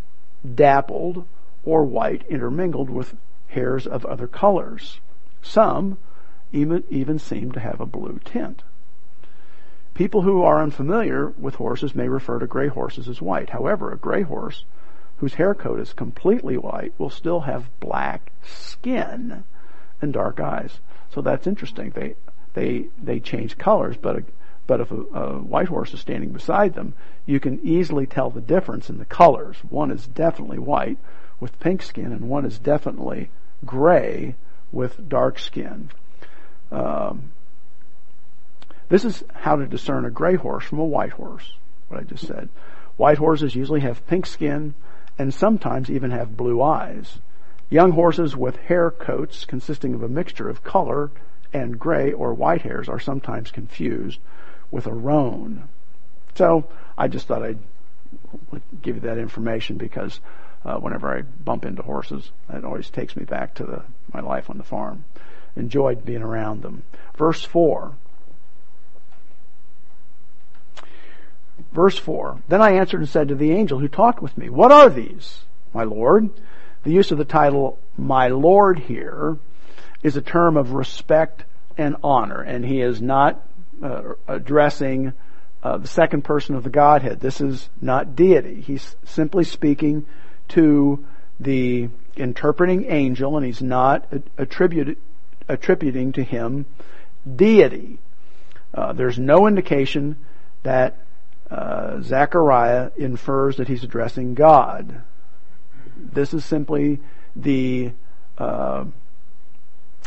[0.55, 1.25] dappled,
[1.63, 3.15] or white intermingled with
[3.47, 4.99] hairs of other colors.
[5.41, 5.97] Some
[6.51, 8.63] even, even seem to have a blue tint.
[9.93, 13.51] People who are unfamiliar with horses may refer to gray horses as white.
[13.51, 14.65] However, a gray horse
[15.17, 19.45] whose hair coat is completely white will still have black skin
[20.01, 20.81] and dark eyes.
[21.09, 21.91] So that's interesting.
[21.91, 22.15] They
[22.57, 24.23] they they change colors, but a,
[24.65, 26.93] but if a, a white horse is standing beside them,
[27.27, 29.57] you can easily tell the difference in the colors.
[29.69, 30.97] One is definitely white
[31.39, 33.29] with pink skin, and one is definitely
[33.63, 34.35] gray
[34.71, 35.91] with dark skin.
[36.71, 37.31] Um,
[38.89, 41.53] this is how to discern a gray horse from a white horse.
[41.89, 42.49] What I just said.
[42.95, 44.73] White horses usually have pink skin
[45.19, 47.19] and sometimes even have blue eyes.
[47.69, 51.11] Young horses with hair coats consisting of a mixture of color
[51.53, 54.19] and gray or white hairs are sometimes confused
[54.71, 55.67] with a roan.
[56.35, 56.67] So
[56.97, 57.59] I just thought I'd
[58.81, 60.19] give you that information because
[60.65, 63.83] uh, whenever I bump into horses, it always takes me back to the,
[64.13, 65.05] my life on the farm.
[65.55, 66.83] Enjoyed being around them.
[67.15, 67.93] Verse 4.
[71.71, 72.39] Verse 4.
[72.47, 75.43] Then I answered and said to the angel who talked with me, What are these,
[75.73, 76.29] my Lord?
[76.83, 79.37] The use of the title, my Lord here,
[80.03, 81.43] is a term of respect
[81.77, 83.43] and honor, and he is not
[83.81, 85.13] uh, addressing
[85.63, 87.19] uh, the second person of the Godhead.
[87.19, 88.61] This is not deity.
[88.61, 90.05] He's simply speaking
[90.49, 91.05] to
[91.39, 94.97] the interpreting angel, and he's not attributed,
[95.47, 96.65] attributing to him
[97.35, 97.99] deity.
[98.73, 100.17] Uh, there's no indication
[100.63, 100.97] that
[101.49, 105.01] uh, Zechariah infers that he's addressing God.
[105.95, 106.99] This is simply
[107.35, 107.91] the
[108.37, 108.85] uh,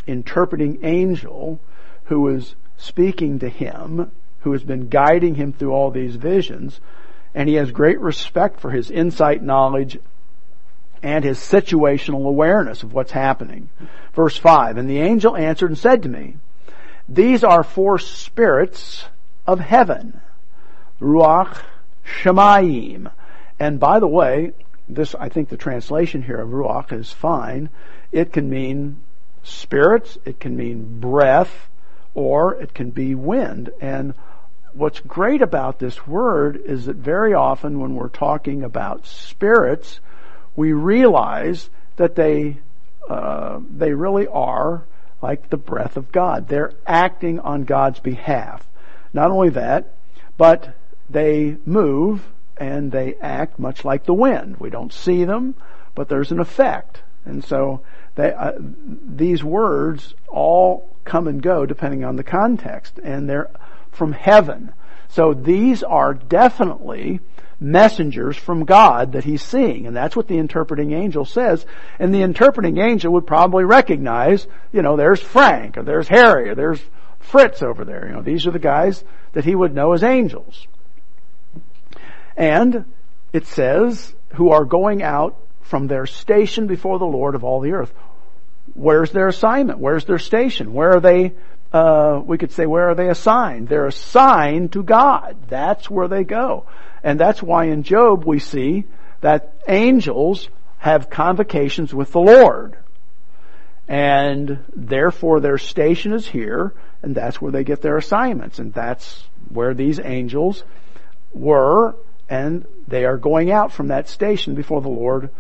[0.07, 1.61] interpreting angel
[2.05, 6.81] who is speaking to him, who has been guiding him through all these visions,
[7.35, 9.99] and he has great respect for his insight, knowledge,
[11.03, 13.71] and his situational awareness of what's happening.
[14.15, 16.37] Verse 5, And the angel answered and said to me,
[17.09, 19.05] These are four spirits
[19.47, 20.21] of heaven.
[21.01, 21.63] Ruach
[22.05, 23.11] Shemayim.
[23.59, 24.53] And by the way,
[24.89, 27.71] this, I think the translation here of Ruach is fine.
[28.13, 29.01] It can mean
[29.43, 31.69] spirits, it can mean breath,
[32.15, 33.71] or it can be wind.
[33.81, 34.15] And
[34.73, 40.01] what's great about this word is that very often when we're talking about spirits,
[40.57, 42.59] we realize that they
[43.09, 44.85] uh, they really are
[45.23, 46.49] like the breath of God.
[46.49, 48.67] They're acting on God's behalf.
[49.13, 49.95] Not only that,
[50.37, 50.75] but
[51.09, 52.25] they move
[52.57, 54.59] and they act much like the wind.
[54.59, 55.55] We don't see them,
[55.95, 57.03] but there's an effect.
[57.25, 57.83] And so
[58.21, 63.51] they, uh, these words all come and go depending on the context, and they're
[63.91, 64.73] from heaven.
[65.09, 67.21] So these are definitely
[67.59, 71.67] messengers from God that he's seeing, and that's what the interpreting angel says.
[71.99, 76.55] And the interpreting angel would probably recognize, you know, there's Frank, or there's Harry, or
[76.55, 76.81] there's
[77.19, 78.07] Fritz over there.
[78.07, 80.67] You know, these are the guys that he would know as angels.
[82.37, 82.87] And
[83.33, 87.73] it says, who are going out from their station before the Lord of all the
[87.73, 87.93] earth.
[88.75, 89.79] Where's their assignment?
[89.79, 90.73] Where's their station?
[90.73, 91.33] Where are they,
[91.73, 93.69] uh, we could say, where are they assigned?
[93.69, 95.37] They're assigned to God.
[95.49, 96.67] That's where they go.
[97.03, 98.85] And that's why in Job we see
[99.21, 100.49] that angels
[100.79, 102.77] have convocations with the Lord.
[103.89, 108.59] And therefore their station is here, and that's where they get their assignments.
[108.59, 110.63] And that's where these angels
[111.33, 111.97] were,
[112.29, 115.31] and they are going out from that station before the Lord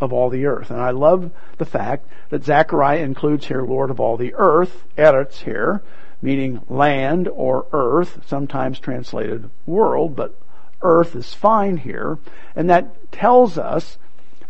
[0.00, 0.70] of all the earth.
[0.70, 5.36] And I love the fact that Zechariah includes here Lord of all the earth, Eretz
[5.36, 5.82] here,
[6.20, 10.34] meaning land or earth, sometimes translated world, but
[10.82, 12.18] earth is fine here.
[12.54, 13.98] And that tells us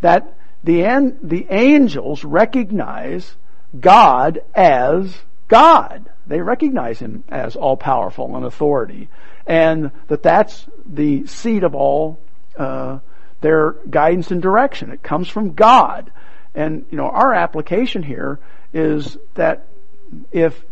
[0.01, 0.35] that
[0.65, 3.37] the, an, the angels recognize
[3.79, 5.19] God as
[5.49, 6.11] God.
[6.27, 9.09] They recognize Him as all powerful and authority.
[9.47, 12.19] And that that's the seat of all
[12.57, 12.99] uh,
[13.41, 14.91] their guidance and direction.
[14.91, 16.11] It comes from God.
[16.55, 18.39] And, you know, our application here
[18.72, 19.66] is that
[20.32, 20.64] if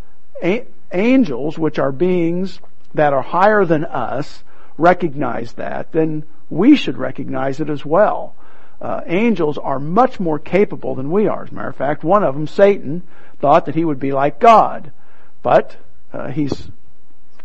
[0.42, 2.60] a- angels, which are beings
[2.94, 4.42] that are higher than us,
[4.78, 8.34] recognize that, then we should recognize it as well.
[8.80, 11.44] Uh, angels are much more capable than we are.
[11.44, 13.02] As a matter of fact, one of them, Satan,
[13.40, 14.92] thought that he would be like God.
[15.42, 15.76] But
[16.12, 16.68] uh, he's,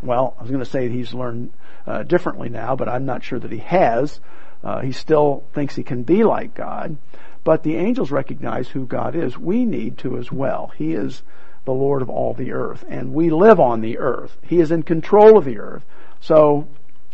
[0.03, 1.51] well, I was going to say he's learned
[1.87, 4.19] uh, differently now, but I'm not sure that he has.
[4.63, 6.97] Uh, he still thinks he can be like God,
[7.43, 9.37] but the angels recognize who God is.
[9.37, 10.71] We need to as well.
[10.77, 11.23] He is
[11.65, 14.37] the Lord of all the earth, and we live on the earth.
[14.43, 15.83] He is in control of the earth.
[16.19, 16.67] So,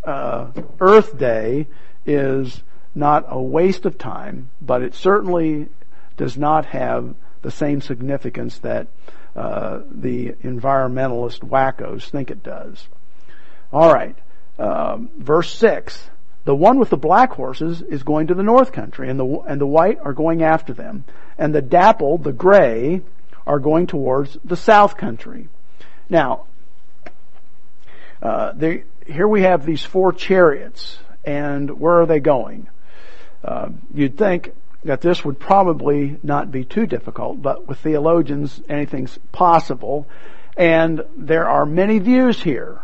[0.03, 1.67] uh, Earth Day
[2.05, 2.61] is
[2.95, 5.67] not a waste of time, but it certainly
[6.15, 8.87] does not have the same significance that
[9.35, 12.87] uh, the environmentalist wackos think it does.
[13.71, 14.15] Alright,
[14.57, 16.09] um, verse 6.
[16.47, 19.59] The one with the black horses is going to the north country, and the, and
[19.59, 21.03] the white are going after them.
[21.37, 23.01] And the dapple, the gray,
[23.45, 25.49] are going towards the south country.
[26.09, 26.45] Now,
[28.21, 32.69] uh, they, here we have these four chariots, and where are they going?
[33.43, 34.53] Uh, you'd think
[34.85, 40.07] that this would probably not be too difficult, but with theologians, anything's possible.
[40.55, 42.79] And there are many views here.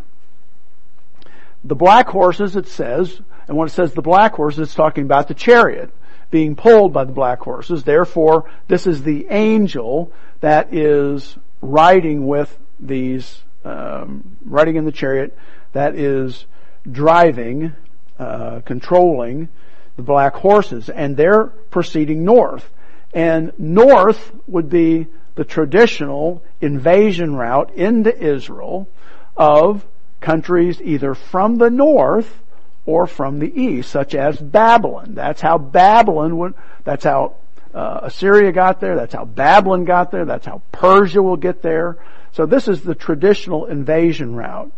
[1.64, 5.28] The black horses, it says, and when it says the black horses, it's talking about
[5.28, 5.92] the chariot
[6.32, 7.84] being pulled by the black horses.
[7.84, 15.38] Therefore, this is the angel that is riding with these, um, riding in the chariot
[15.74, 16.46] that is
[16.90, 17.74] driving,
[18.18, 19.50] uh, controlling
[19.96, 22.68] the black horses, and they're proceeding north.
[23.14, 28.90] And north would be the traditional invasion route into Israel
[29.38, 29.86] of
[30.20, 32.42] countries either from the north
[32.86, 35.14] or from the east, such as Babylon.
[35.16, 36.54] That's how Babylon would,
[36.84, 37.36] that's how
[37.74, 41.98] uh, Assyria got there, that's how Babylon got there, that's how Persia will get there.
[42.34, 44.72] So this is the traditional invasion route.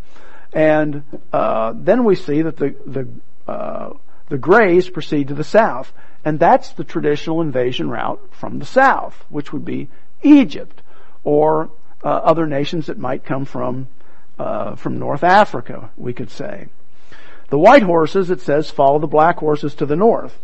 [0.54, 1.04] And
[1.34, 3.08] uh, then we see that the, the
[3.52, 3.94] uh,
[4.30, 5.94] the Greys proceed to the south.
[6.24, 9.90] And that's the traditional invasion route from the south, which would be
[10.24, 10.82] Egypt
[11.24, 11.70] or
[12.04, 13.88] uh, other nations that might come from
[14.38, 16.68] uh, from North Africa, we could say.
[17.56, 20.38] The white horses, it says, follow the black horses to the north.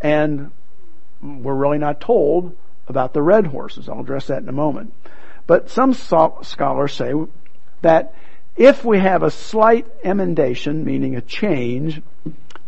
[0.00, 0.52] And
[1.20, 2.56] we're really not told
[2.88, 3.90] about the red horses.
[3.90, 4.94] I'll address that in a moment.
[5.46, 7.12] But some scholars say
[7.82, 8.14] that
[8.56, 12.00] if we have a slight emendation, meaning a change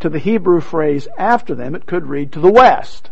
[0.01, 3.09] to the Hebrew phrase after them, it could read to the west.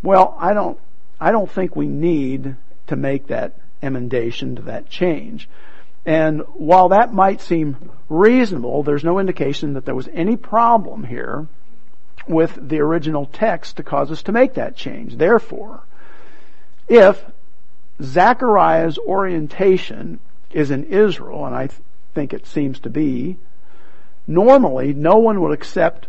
[0.00, 0.78] Well, I don't,
[1.18, 2.54] I don't think we need
[2.86, 5.48] to make that emendation to that change.
[6.08, 7.76] And while that might seem
[8.08, 11.48] reasonable, there's no indication that there was any problem here
[12.26, 15.16] with the original text to cause us to make that change.
[15.16, 15.82] Therefore,
[16.88, 17.22] if
[18.00, 20.18] Zechariah's orientation
[20.50, 21.68] is in Israel, and I
[22.14, 23.36] think it seems to be,
[24.26, 26.06] normally no one would accept,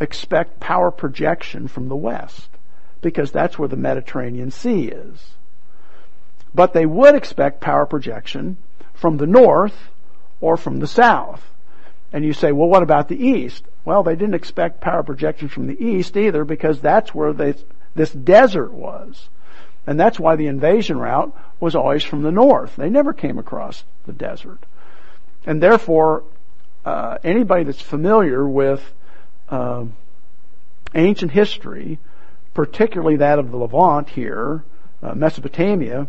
[0.00, 2.48] expect power projection from the west
[3.02, 5.34] because that's where the Mediterranean Sea is.
[6.54, 8.56] But they would expect power projection
[8.94, 9.76] from the north
[10.40, 11.42] or from the south.
[12.12, 13.64] And you say, well, what about the east?
[13.84, 17.54] Well, they didn't expect power projection from the east either because that's where they,
[17.94, 19.28] this desert was.
[19.86, 22.76] And that's why the invasion route was always from the north.
[22.76, 24.60] They never came across the desert.
[25.44, 26.24] And therefore,
[26.84, 28.82] uh, anybody that's familiar with
[29.50, 29.84] uh,
[30.94, 31.98] ancient history,
[32.54, 34.64] particularly that of the Levant here,
[35.02, 36.08] uh, Mesopotamia,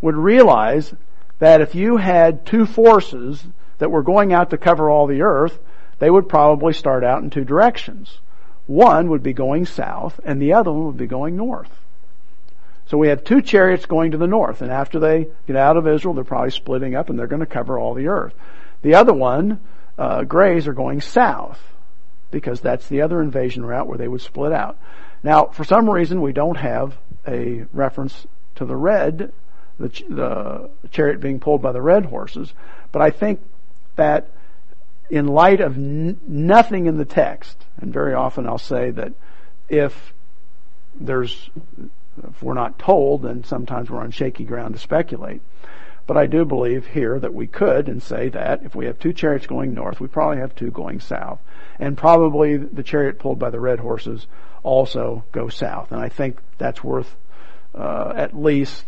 [0.00, 0.94] would realize
[1.42, 3.44] that if you had two forces
[3.78, 5.58] that were going out to cover all the earth,
[5.98, 8.20] they would probably start out in two directions.
[8.68, 11.68] One would be going south, and the other one would be going north.
[12.86, 15.88] So we have two chariots going to the north, and after they get out of
[15.88, 18.34] Israel, they're probably splitting up and they're going to cover all the earth.
[18.82, 19.58] The other one
[19.98, 21.60] uh, Greys are going south
[22.30, 24.78] because that's the other invasion route where they would split out.
[25.24, 29.32] Now, for some reason, we don't have a reference to the red,
[29.78, 32.52] the, the chariot being pulled by the red horses,
[32.90, 33.40] but I think
[33.96, 34.28] that
[35.10, 39.12] in light of n- nothing in the text, and very often I'll say that
[39.68, 40.14] if
[40.94, 41.50] there's,
[42.22, 45.42] if we're not told, then sometimes we're on shaky ground to speculate.
[46.06, 49.12] But I do believe here that we could and say that if we have two
[49.12, 51.40] chariots going north, we probably have two going south.
[51.78, 54.26] And probably the chariot pulled by the red horses
[54.62, 55.92] also go south.
[55.92, 57.14] And I think that's worth
[57.74, 58.84] uh, at least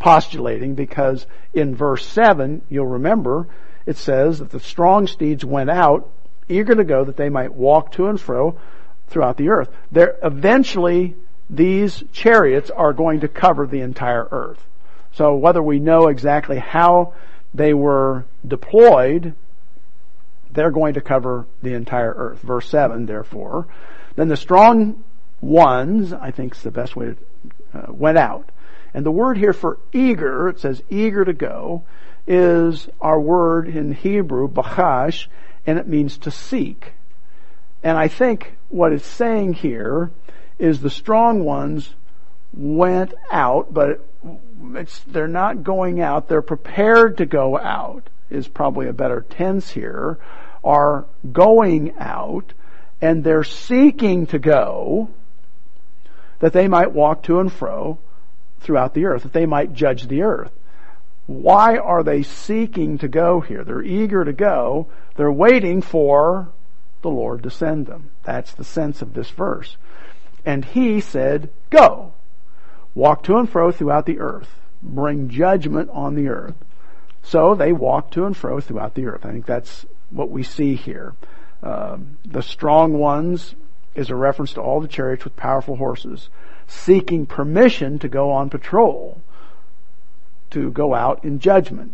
[0.00, 3.46] postulating because in verse 7, you'll remember,
[3.86, 6.10] it says that the strong steeds went out
[6.48, 8.58] eager to go that they might walk to and fro
[9.08, 9.68] throughout the earth.
[9.92, 11.14] There, eventually,
[11.48, 14.64] these chariots are going to cover the entire earth.
[15.12, 17.14] So whether we know exactly how
[17.54, 19.34] they were deployed,
[20.52, 22.40] they're going to cover the entire earth.
[22.40, 23.66] Verse 7, therefore.
[24.16, 25.04] Then the strong
[25.40, 27.16] ones, I think is the best way to,
[27.78, 28.50] uh, went out.
[28.92, 31.84] And the word here for eager, it says eager to go,
[32.26, 35.26] is our word in Hebrew, bachash,
[35.66, 36.92] and it means to seek.
[37.82, 40.10] And I think what it's saying here
[40.58, 41.94] is the strong ones
[42.52, 44.06] went out, but
[45.06, 50.18] they're not going out, they're prepared to go out is probably a better tense here,
[50.62, 52.52] are going out
[53.00, 55.08] and they're seeking to go
[56.38, 57.98] that they might walk to and fro
[58.60, 60.52] throughout the earth, that they might judge the earth.
[61.26, 63.64] Why are they seeking to go here?
[63.64, 64.88] They're eager to go.
[65.16, 66.48] They're waiting for
[67.02, 68.10] the Lord to send them.
[68.24, 69.76] That's the sense of this verse.
[70.44, 72.14] And he said, go.
[72.94, 74.48] Walk to and fro throughout the earth.
[74.82, 76.56] Bring judgment on the earth.
[77.22, 79.24] So they walk to and fro throughout the earth.
[79.24, 81.14] I think that's what we see here.
[81.62, 83.54] Um, the strong ones
[83.94, 86.28] is a reference to all the chariots with powerful horses,
[86.70, 89.20] seeking permission to go on patrol,
[90.50, 91.92] to go out in judgment.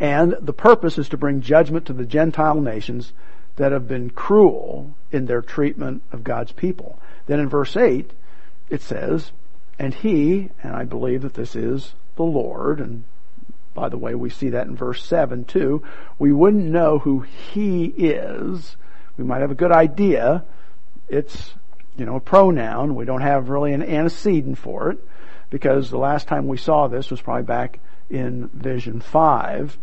[0.00, 3.12] And the purpose is to bring judgment to the Gentile nations
[3.56, 6.98] that have been cruel in their treatment of God's people.
[7.26, 8.10] Then in verse 8,
[8.70, 9.30] it says,
[9.78, 13.04] and he, and I believe that this is the Lord, and
[13.74, 15.82] by the way, we see that in verse 7 too.
[16.18, 18.76] We wouldn't know who He is.
[19.16, 20.44] We might have a good idea.
[21.08, 21.54] It's,
[21.96, 22.94] you know, a pronoun.
[22.94, 24.98] We don't have really an antecedent for it
[25.50, 29.78] because the last time we saw this was probably back in vision 5.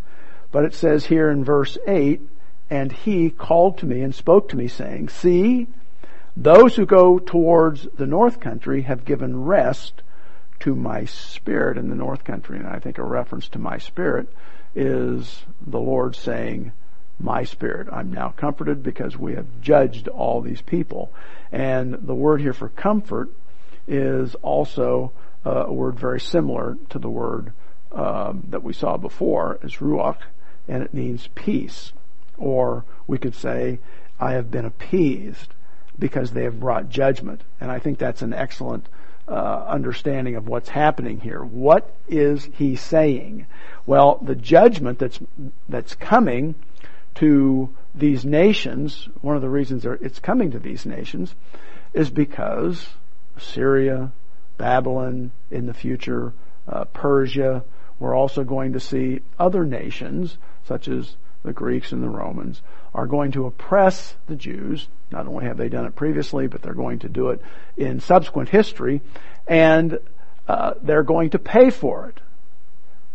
[0.52, 2.22] But it says here in verse 8,
[2.70, 5.68] and he called to me and spoke to me saying, see,
[6.36, 10.02] those who go towards the north country have given rest
[10.62, 12.58] to my spirit in the north country.
[12.58, 14.28] And I think a reference to my spirit
[14.76, 16.72] is the Lord saying,
[17.20, 17.88] my spirit.
[17.92, 21.12] I'm now comforted because we have judged all these people.
[21.52, 23.30] And the word here for comfort
[23.88, 25.12] is also
[25.46, 27.52] uh, a word very similar to the word
[27.92, 30.20] um, that we saw before is ruach,
[30.68, 31.92] and it means peace.
[32.38, 33.80] Or we could say,
[34.20, 35.54] I have been appeased
[35.98, 37.42] because they have brought judgment.
[37.60, 38.88] And I think that's an excellent
[39.28, 41.44] uh, understanding of what's happening here.
[41.44, 43.46] What is he saying?
[43.86, 45.20] Well, the judgment that's
[45.68, 46.56] that's coming
[47.20, 49.08] to these nations.
[49.22, 51.34] One of the reasons it's coming to these nations
[51.94, 52.88] is because
[53.38, 54.12] Syria,
[54.58, 56.34] Babylon, in the future,
[56.68, 57.64] uh, Persia.
[58.00, 62.62] We're also going to see other nations such as the Greeks and the Romans
[62.94, 64.88] are going to oppress the Jews.
[65.12, 67.42] Not only have they done it previously, but they're going to do it
[67.78, 69.02] in subsequent history,
[69.48, 70.00] and
[70.48, 72.20] uh, they're going to pay for it.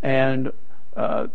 [0.02, 0.52] And
[0.96, 1.28] uh,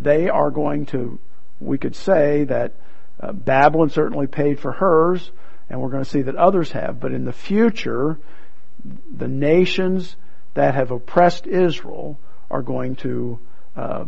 [0.00, 1.18] they are going to,
[1.60, 2.72] we could say that
[3.20, 5.30] uh, Babylon certainly paid for hers,
[5.68, 6.98] and we're going to see that others have.
[6.98, 8.18] But in the future,
[9.14, 10.16] the nations
[10.54, 12.18] that have oppressed Israel
[12.50, 13.38] are going to
[13.76, 14.04] uh,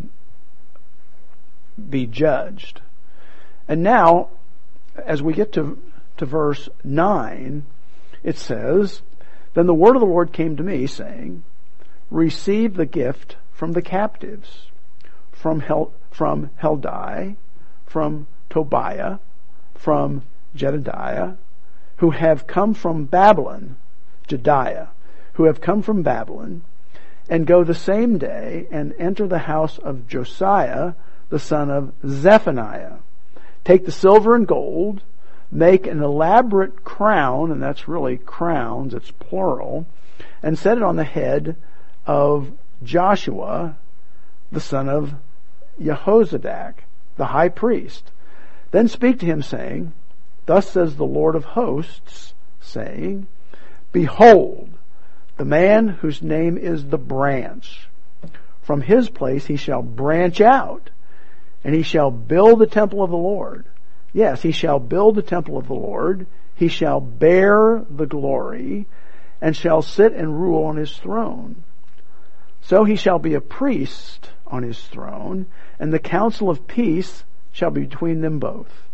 [1.88, 2.80] be judged.
[3.68, 4.30] And now,
[4.96, 5.80] as we get to,
[6.16, 7.64] to verse 9,
[8.22, 9.02] it says,
[9.54, 11.44] Then the word of the Lord came to me, saying,
[12.10, 14.66] Receive the gift from the captives,
[15.30, 15.60] from,
[16.12, 17.36] from Heldai,
[17.86, 19.18] from Tobiah,
[19.74, 20.22] from
[20.54, 21.34] Jedediah,
[21.96, 23.76] who have come from Babylon,
[24.28, 24.88] Jedaiah,
[25.34, 26.62] who have come from Babylon,
[27.28, 30.92] and go the same day and enter the house of Josiah,
[31.30, 32.96] the son of Zephaniah.
[33.64, 35.02] Take the silver and gold,
[35.50, 39.86] make an elaborate crown, and that's really crowns, it's plural,
[40.42, 41.56] and set it on the head
[42.06, 42.52] of
[42.82, 43.76] Joshua,
[44.50, 45.14] the son of
[45.80, 46.74] Jehozadak,
[47.16, 48.10] the high priest.
[48.70, 49.92] Then speak to him saying,
[50.46, 53.26] Thus says the Lord of hosts, saying,
[53.92, 54.70] Behold,
[55.36, 57.88] the man whose name is the branch.
[58.62, 60.90] From his place he shall branch out
[61.64, 63.64] and he shall build the temple of the Lord.
[64.12, 66.26] Yes, he shall build the temple of the Lord.
[66.54, 68.86] He shall bear the glory
[69.40, 71.64] and shall sit and rule on his throne.
[72.60, 75.46] So he shall be a priest on his throne
[75.80, 78.88] and the council of peace shall be between them both.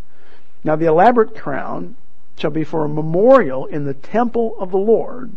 [0.64, 1.96] Now the elaborate crown
[2.36, 5.32] shall be for a memorial in the temple of the Lord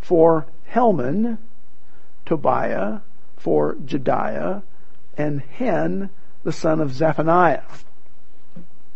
[0.00, 1.38] for Helman,
[2.24, 3.00] Tobiah,
[3.36, 4.62] for Jedaiah,
[5.16, 6.10] and Hen,
[6.42, 7.62] the son of Zephaniah.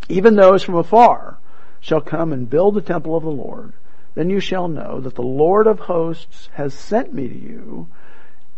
[0.08, 1.38] Even those from afar
[1.80, 3.72] shall come and build the temple of the Lord.
[4.14, 7.86] Then you shall know that the Lord of hosts has sent me to you,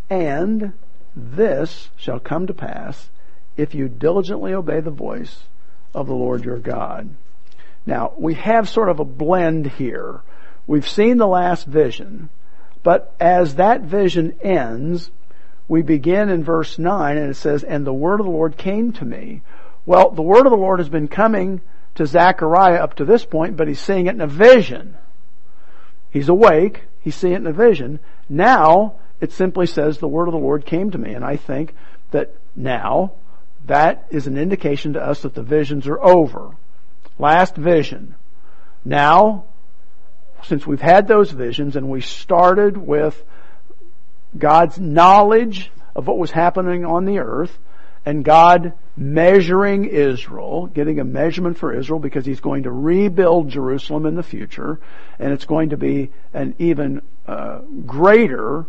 [0.08, 0.72] and
[1.14, 3.10] this shall come to pass
[3.56, 5.44] if you diligently obey the voice
[5.94, 7.10] of the Lord your God.
[7.84, 10.20] Now, we have sort of a blend here.
[10.66, 12.30] We've seen the last vision,
[12.82, 15.10] but as that vision ends,
[15.68, 18.92] we begin in verse 9 and it says, and the word of the Lord came
[18.92, 19.42] to me.
[19.84, 21.60] Well, the word of the Lord has been coming
[21.96, 24.96] to Zechariah up to this point, but he's seeing it in a vision.
[26.10, 26.84] He's awake.
[27.00, 28.00] He's seeing it in a vision.
[28.28, 31.14] Now, it simply says the word of the Lord came to me.
[31.14, 31.74] And I think
[32.10, 33.12] that now,
[33.66, 36.56] that is an indication to us that the visions are over.
[37.20, 38.16] Last vision.
[38.84, 39.44] Now,
[40.42, 43.22] since we've had those visions and we started with
[44.36, 47.56] God's knowledge of what was happening on the earth
[48.04, 54.04] and God measuring Israel, getting a measurement for Israel because he's going to rebuild Jerusalem
[54.04, 54.80] in the future
[55.20, 58.66] and it's going to be an even uh, greater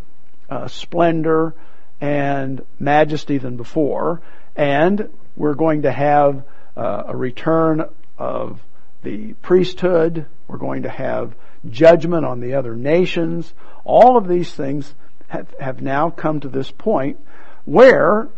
[0.50, 1.54] uh, splendor
[2.02, 4.22] and majesty than before
[4.56, 6.44] and we're going to have
[6.78, 7.86] uh, a return
[8.18, 8.62] of
[9.02, 10.26] the priesthood.
[10.48, 11.36] We're going to have
[11.70, 13.54] judgment on the other nations.
[13.84, 14.94] All of these things
[15.28, 17.20] have, have now come to this point
[17.66, 18.30] where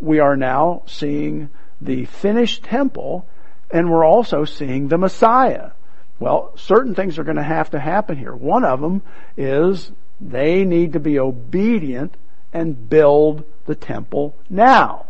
[0.00, 1.50] we are now seeing
[1.80, 3.26] the finished temple
[3.70, 5.70] and we're also seeing the Messiah.
[6.20, 8.34] Well, certain things are going to have to happen here.
[8.34, 9.02] One of them
[9.36, 9.90] is
[10.24, 12.16] they need to be obedient
[12.52, 15.06] and build the temple now.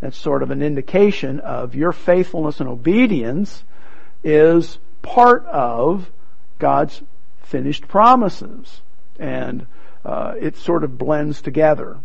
[0.00, 3.64] That's sort of an indication of your faithfulness and obedience
[4.24, 6.10] is part of
[6.58, 7.02] God's
[7.42, 8.80] finished promises.
[9.18, 9.66] And
[10.04, 11.98] uh, it sort of blends together.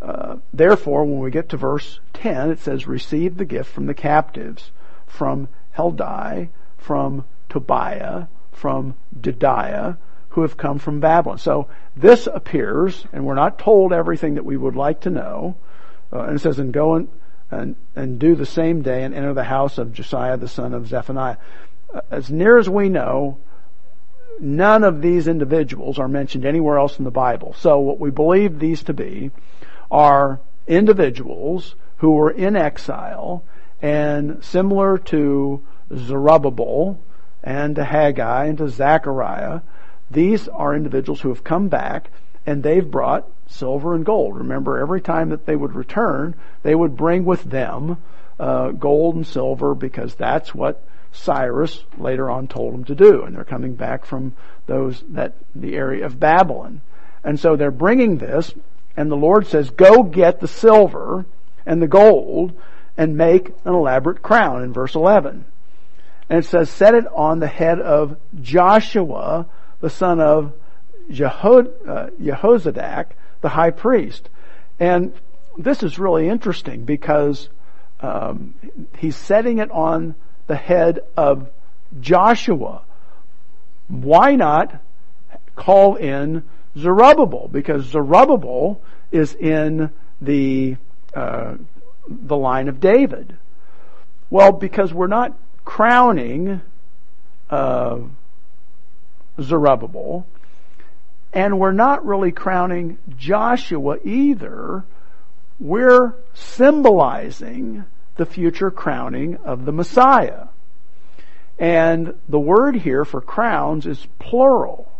[0.00, 3.94] Uh, therefore, when we get to verse 10, it says, receive the gift from the
[3.94, 4.70] captives,
[5.06, 6.48] from Heldai,
[6.78, 9.98] from Tobiah, from Jedaiah,
[10.30, 11.38] who have come from Babylon.
[11.38, 15.56] So this appears, and we're not told everything that we would like to know,
[16.12, 17.08] uh, and it says, and go and,
[17.50, 20.86] and, and do the same day and enter the house of Josiah the son of
[20.86, 21.36] Zephaniah.
[21.92, 23.38] Uh, as near as we know,
[24.40, 27.54] none of these individuals are mentioned anywhere else in the Bible.
[27.58, 29.30] So what we believe these to be
[29.90, 33.44] are individuals who were in exile
[33.82, 35.62] and similar to
[35.94, 37.00] Zerubbabel
[37.42, 39.60] and to Haggai and to Zechariah,
[40.10, 42.10] these are individuals who have come back
[42.46, 44.36] and they've brought silver and gold.
[44.36, 47.98] Remember, every time that they would return, they would bring with them
[48.38, 50.82] uh, gold and silver because that's what
[51.12, 53.22] Cyrus later on told them to do.
[53.22, 54.34] And they're coming back from
[54.66, 56.80] those that the area of Babylon,
[57.24, 58.54] and so they're bringing this.
[58.96, 61.26] And the Lord says, "Go get the silver
[61.66, 62.52] and the gold
[62.96, 65.44] and make an elaborate crown." In verse eleven,
[66.28, 69.46] and it says, "Set it on the head of Joshua,
[69.80, 70.52] the son of
[71.10, 73.06] Jehod, uh, Jehozadak,
[73.40, 74.28] the high priest.
[74.78, 75.12] And
[75.58, 77.48] this is really interesting because
[78.00, 78.54] um,
[78.98, 80.14] he's setting it on
[80.46, 81.48] the head of
[82.00, 82.82] Joshua.
[83.88, 84.80] Why not
[85.56, 86.44] call in
[86.76, 87.48] Zerubbabel?
[87.48, 90.76] Because Zerubbabel is in the
[91.14, 91.56] uh,
[92.08, 93.36] the line of David.
[94.30, 96.60] Well, because we're not crowning
[97.50, 97.98] uh,
[99.40, 100.26] Zerubbabel,
[101.32, 104.84] and we're not really crowning Joshua either.
[105.58, 107.84] We're symbolizing
[108.16, 110.48] the future crowning of the Messiah.
[111.58, 114.90] And the word here for crowns is plural.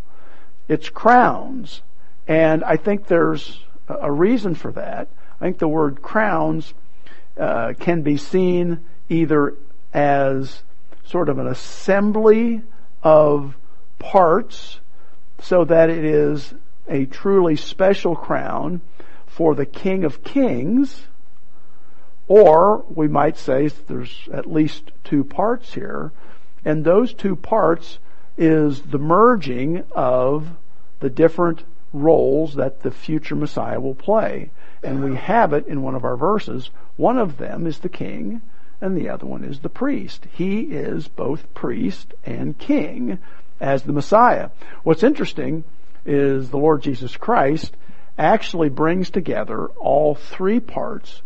[0.68, 1.82] It's crowns.
[2.28, 5.08] And I think there's a reason for that.
[5.40, 6.74] I think the word crowns
[7.38, 9.54] uh, can be seen either
[9.92, 10.62] as
[11.04, 12.62] sort of an assembly
[13.02, 13.56] of
[14.00, 14.80] parts
[15.38, 16.52] so that it is
[16.88, 18.80] a truly special crown
[19.26, 21.06] for the King of Kings,
[22.26, 26.10] or we might say there's at least two parts here,
[26.64, 27.98] and those two parts
[28.36, 30.48] is the merging of
[30.98, 34.50] the different roles that the future Messiah will play.
[34.82, 36.70] And we have it in one of our verses.
[36.96, 38.40] One of them is the king,
[38.80, 40.26] and the other one is the priest.
[40.32, 43.18] He is both priest and king
[43.60, 44.50] as the Messiah.
[44.82, 45.64] What's interesting
[46.06, 47.76] is the Lord Jesus Christ
[48.18, 51.22] actually brings together all three parts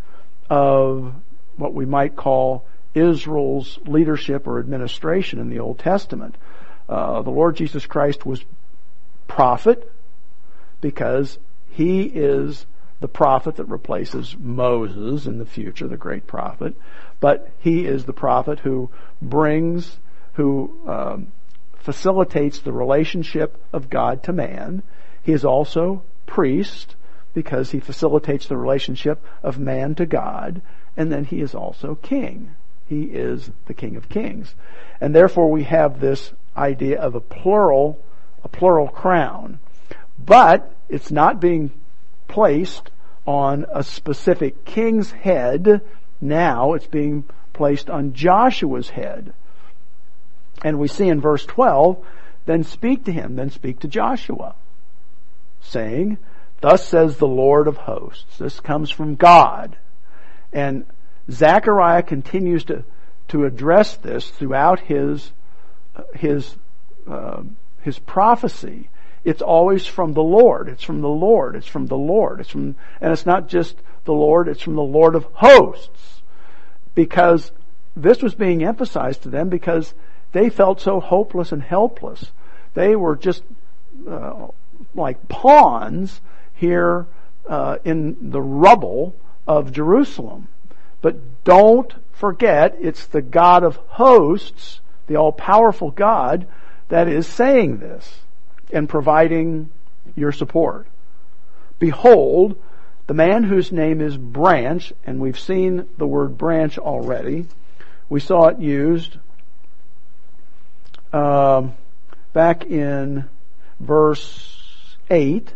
[0.51, 1.15] of
[1.57, 6.37] what we might call Israel's leadership or administration in the Old Testament.
[6.89, 8.45] Uh, the Lord Jesus Christ was
[9.27, 9.91] prophet
[10.81, 11.39] because
[11.71, 12.67] he is
[13.01, 16.77] the prophet that replaces Moses in the future, the great prophet.
[17.21, 19.97] But he is the prophet who brings,
[20.35, 21.33] who um,
[21.85, 24.83] facilitates the relationship of God to man.
[25.23, 26.97] He is also priest
[27.35, 30.63] because he facilitates the relationship of man to God.
[30.97, 32.55] And then he is also king.
[32.87, 34.55] He is the King of Kings.
[34.99, 38.01] And therefore we have this idea of a plural,
[38.43, 39.59] a plural crown.
[40.19, 41.71] But it's not being
[42.29, 42.91] placed
[43.27, 45.83] on a specific king's head
[46.21, 46.73] now.
[46.73, 49.35] It's being placed on Joshua's head.
[50.65, 52.05] And we see in verse 12,
[52.47, 54.55] then speak to him, then speak to Joshua,
[55.61, 56.19] saying,
[56.63, 58.39] Thus says the Lord of hosts.
[58.39, 59.77] This comes from God.
[60.51, 60.87] And
[61.31, 62.85] Zechariah continues to,
[63.29, 65.33] to address this throughout his,
[66.15, 66.57] his,
[67.07, 67.43] uh,
[67.83, 68.89] his prophecy.
[69.25, 70.71] it's always from the Lord.
[70.71, 71.57] It's from the Lord.
[71.57, 72.41] It's from the Lord.
[72.41, 76.23] It's from, and it's not just the Lord, it's from the Lord of hosts.
[76.95, 77.53] Because
[77.95, 79.93] this was being emphasized to them because
[80.35, 82.33] they felt so hopeless and helpless.
[82.75, 83.45] They were just
[84.09, 84.49] uh,
[84.95, 86.21] like pawns
[86.55, 87.07] here
[87.49, 89.15] uh, in the rubble
[89.47, 90.49] of Jerusalem.
[91.01, 96.49] But don't forget, it's the God of hosts, the all-powerful God,
[96.89, 98.21] that is saying this
[98.73, 99.71] and providing
[100.17, 100.89] your support.
[101.79, 102.61] Behold,
[103.07, 107.47] the man whose name is Branch, and we've seen the word branch already.
[108.09, 109.19] We saw it used
[111.15, 111.69] uh,
[112.33, 113.25] back in
[113.79, 115.55] verse 8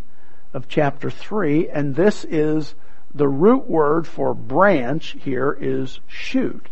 [0.55, 2.77] of chapter 3, and this is
[3.13, 6.69] the root word for branch here is shoot.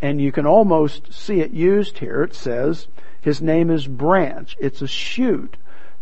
[0.00, 2.22] And you can almost see it used here.
[2.22, 2.86] It says,
[3.20, 4.56] his name is branch.
[4.60, 5.56] It's a shoot.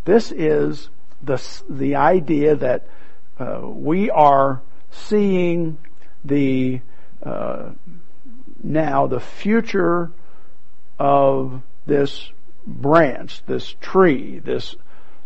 [0.04, 0.90] This is
[1.22, 2.86] the, the idea that
[3.38, 5.78] uh, we are seeing
[6.22, 6.82] the
[7.22, 7.70] uh,
[8.62, 10.10] now the future
[10.98, 12.30] of this
[12.66, 14.76] branch, this tree, this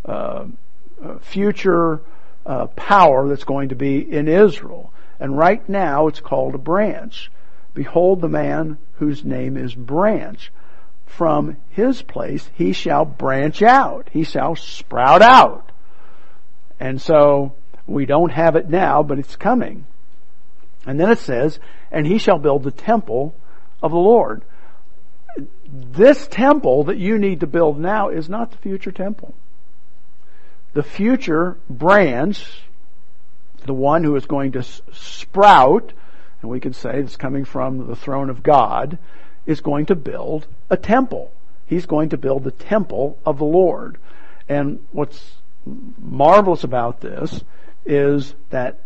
[0.04, 0.46] uh,
[1.02, 2.00] uh, future
[2.46, 4.92] uh, power that's going to be in Israel.
[5.20, 7.30] And right now it's called a branch.
[7.74, 10.52] Behold the man whose name is branch.
[11.06, 14.08] From his place he shall branch out.
[14.12, 15.70] He shall sprout out.
[16.80, 17.54] And so
[17.86, 19.86] we don't have it now, but it's coming.
[20.86, 21.58] And then it says,
[21.90, 23.34] and he shall build the temple
[23.82, 24.42] of the Lord.
[25.70, 29.34] This temple that you need to build now is not the future temple
[30.78, 32.62] the future branch,
[33.66, 35.92] the one who is going to sprout,
[36.40, 38.98] and we can say it's coming from the throne of God,
[39.46, 41.32] is going to build a temple.
[41.66, 43.98] He's going to build the temple of the Lord.
[44.48, 45.32] And what's
[46.00, 47.42] marvelous about this
[47.84, 48.78] is that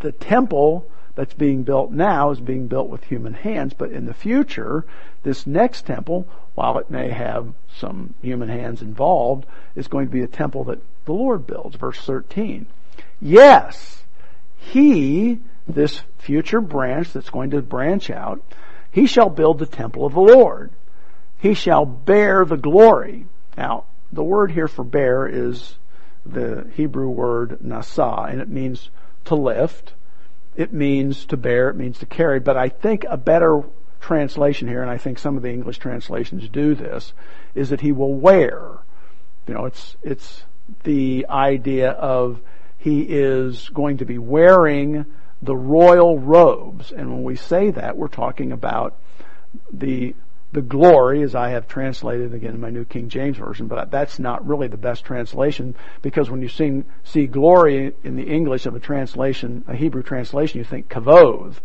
[0.00, 0.86] the temple
[1.18, 4.84] that's being built now is being built with human hands, but in the future,
[5.24, 9.44] this next temple while it may have some human hands involved,
[9.74, 11.74] is going to be a temple that the Lord builds.
[11.74, 12.66] Verse 13.
[13.20, 14.04] Yes,
[14.58, 18.40] He, this future branch that's going to branch out,
[18.92, 20.70] He shall build the temple of the Lord.
[21.40, 23.26] He shall bear the glory.
[23.56, 25.78] Now, the word here for bear is
[26.24, 28.90] the Hebrew word nasa, and it means
[29.24, 29.94] to lift.
[30.58, 33.62] It means to bear, it means to carry, but I think a better
[34.00, 37.12] translation here, and I think some of the English translations do this,
[37.54, 38.78] is that he will wear.
[39.46, 40.42] You know, it's, it's
[40.82, 42.40] the idea of
[42.76, 45.06] he is going to be wearing
[45.40, 46.90] the royal robes.
[46.90, 48.96] And when we say that, we're talking about
[49.72, 50.16] the
[50.52, 54.18] the glory, as I have translated again in my New King James Version, but that's
[54.18, 58.74] not really the best translation because when you see, see glory in the English of
[58.74, 61.56] a translation, a Hebrew translation, you think kavod,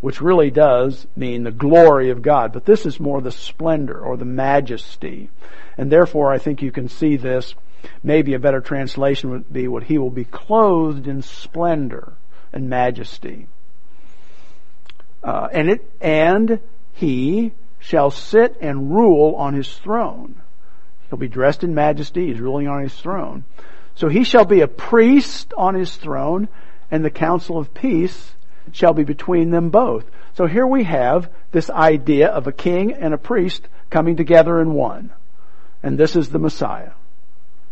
[0.00, 2.52] which really does mean the glory of God.
[2.54, 5.28] But this is more the splendor or the majesty.
[5.76, 7.54] And therefore I think you can see this.
[8.02, 12.14] Maybe a better translation would be what he will be clothed in splendor
[12.52, 13.48] and majesty.
[15.22, 16.60] Uh, and it, and
[16.94, 20.40] he shall sit and rule on his throne.
[21.08, 22.28] He'll be dressed in majesty.
[22.28, 23.44] He's ruling on his throne.
[23.96, 26.48] So he shall be a priest on his throne
[26.90, 28.34] and the council of peace
[28.72, 30.04] shall be between them both.
[30.34, 34.72] So here we have this idea of a king and a priest coming together in
[34.74, 35.10] one.
[35.82, 36.92] And this is the Messiah.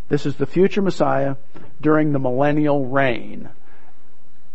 [0.08, 1.36] This is the future Messiah
[1.80, 3.50] during the millennial reign.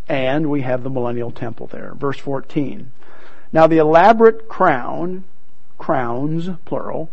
[0.10, 1.93] And we have the millennial temple there.
[1.95, 2.91] Verse 14.
[3.51, 5.24] Now the elaborate crown,
[5.84, 7.09] crowns, plural,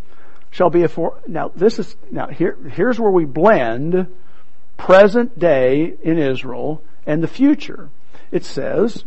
[0.52, 4.06] shall be for, now this is, now here, here's where we blend
[4.76, 7.90] present day in Israel and the future.
[8.30, 9.02] It says,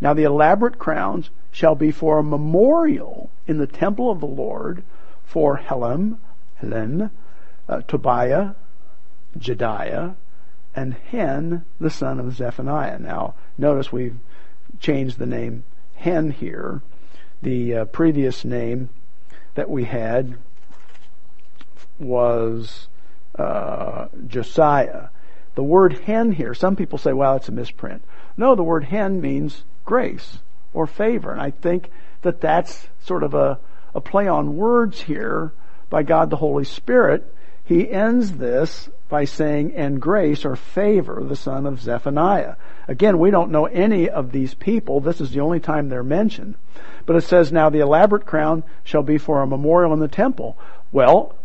[0.00, 4.84] now the elaborate crowns shall be for a memorial in the temple of the Lord
[5.24, 6.18] for Helam,
[6.62, 7.10] Helem,
[7.68, 8.54] uh, Tobiah,
[9.36, 10.14] Jedaiah,
[10.76, 13.00] and Hen, the son of Zephaniah.
[13.00, 14.18] Now, notice we've
[14.78, 15.64] changed the name
[15.96, 16.82] Hen here.
[17.42, 18.90] The uh, previous name
[19.54, 20.36] that we had
[21.98, 22.88] was
[23.38, 25.08] uh, Josiah.
[25.54, 28.02] The word hen here, some people say, well, it's a misprint.
[28.36, 30.38] No, the word hen means grace
[30.72, 31.32] or favor.
[31.32, 31.90] And I think
[32.22, 33.58] that that's sort of a,
[33.94, 35.52] a play on words here
[35.88, 37.34] by God the Holy Spirit.
[37.70, 42.56] He ends this by saying, and grace or favor, the son of Zephaniah.
[42.88, 44.98] Again, we don't know any of these people.
[44.98, 46.56] This is the only time they're mentioned.
[47.06, 50.58] But it says, now the elaborate crown shall be for a memorial in the temple.
[50.90, 51.36] Well,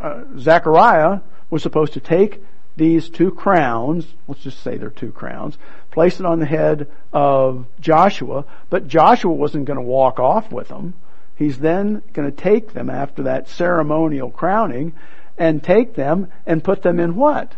[0.00, 2.40] uh, Zechariah was supposed to take
[2.76, 5.58] these two crowns, let's just say they're two crowns,
[5.90, 10.68] place it on the head of Joshua, but Joshua wasn't going to walk off with
[10.68, 10.94] them.
[11.36, 14.92] He's then going to take them after that ceremonial crowning
[15.36, 17.52] and take them and put them in what?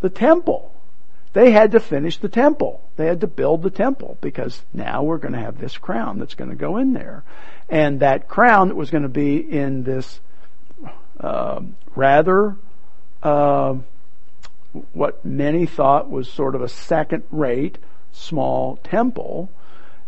[0.00, 0.72] The temple.
[1.34, 2.80] They had to finish the temple.
[2.96, 6.34] They had to build the temple because now we're going to have this crown that's
[6.34, 7.24] going to go in there.
[7.68, 10.20] And that crown that was going to be in this
[11.20, 11.60] uh,
[11.94, 12.56] rather
[13.22, 13.74] uh,
[14.92, 17.78] what many thought was sort of a second rate
[18.12, 19.50] small temple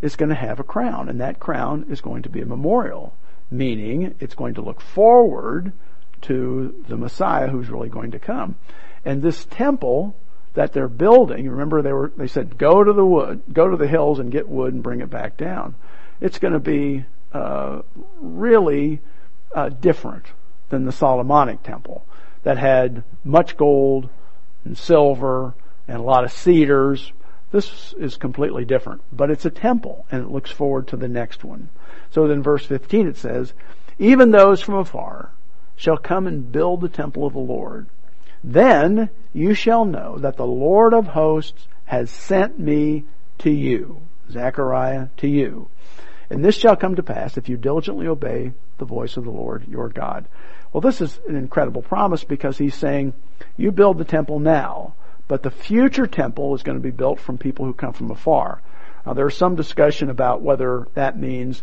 [0.01, 3.15] is going to have a crown and that crown is going to be a memorial
[3.51, 5.73] meaning it's going to look forward
[6.21, 8.57] to the Messiah who's really going to come
[9.05, 10.17] and this temple
[10.55, 13.89] that they're building remember they were they said go to the wood go to the
[13.89, 15.75] hills and get wood and bring it back down
[16.21, 17.83] it's going to be uh,
[18.21, 19.01] really
[19.55, 20.27] uh, different
[20.69, 22.05] than the Solomonic temple
[22.43, 24.09] that had much gold
[24.65, 25.55] and silver
[25.87, 27.13] and a lot of cedars.
[27.51, 31.45] This is completely different, but it's a temple and it looks forward to the next
[31.45, 31.71] one.
[32.11, 33.53] So then verse 15 it says,
[33.99, 35.31] even those from afar
[35.77, 37.87] shall come and build the temple of the Lord.
[38.45, 43.05] Then you shall know that the Lord of hosts has sent me
[43.39, 44.03] to you.
[44.31, 45.69] Zechariah to you.
[46.31, 49.67] And this shall come to pass if you diligently obey the voice of the Lord
[49.67, 50.27] your God.
[50.73, 53.15] Well, this is an incredible promise because he's saying,
[53.57, 54.95] you build the temple now,
[55.29, 58.61] but the future temple is going to be built from people who come from afar.
[59.07, 61.63] Now, there's some discussion about whether that means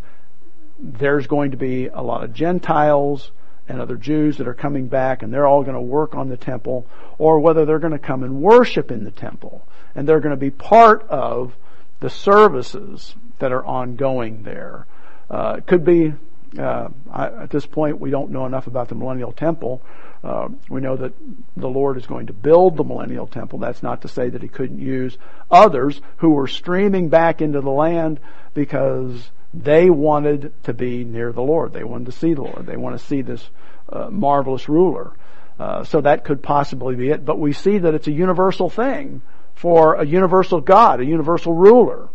[0.79, 3.31] there's going to be a lot of Gentiles
[3.67, 6.37] and other Jews that are coming back and they're all going to work on the
[6.37, 6.87] temple,
[7.17, 10.37] or whether they're going to come and worship in the temple and they're going to
[10.37, 11.55] be part of
[11.99, 14.85] the services that are ongoing there.
[15.29, 16.13] Uh, it could be
[16.57, 19.81] uh, I, at this point, we don't know enough about the millennial temple.
[20.23, 21.13] Uh, we know that
[21.55, 23.59] the Lord is going to build the millennial temple.
[23.59, 25.17] That's not to say that He couldn't use
[25.51, 28.19] others who were streaming back into the land
[28.53, 31.73] because they wanted to be near the Lord.
[31.73, 32.65] They wanted to see the Lord.
[32.65, 33.47] They want to see this
[33.89, 35.13] uh, marvelous ruler.
[35.59, 37.23] Uh, so that could possibly be it.
[37.23, 39.21] But we see that it's a universal thing
[39.53, 42.09] for a universal God, a universal ruler.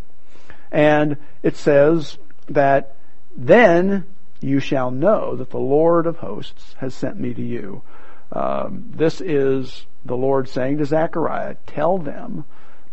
[0.70, 2.18] And it says
[2.48, 2.96] that
[3.36, 4.04] then
[4.40, 7.82] you shall know that the Lord of hosts has sent me to you.
[8.32, 12.44] Um, this is the Lord saying to Zechariah, tell them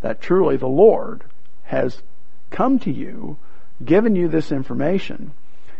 [0.01, 1.23] that truly the Lord
[1.63, 2.01] has
[2.49, 3.37] come to you,
[3.83, 5.31] given you this information,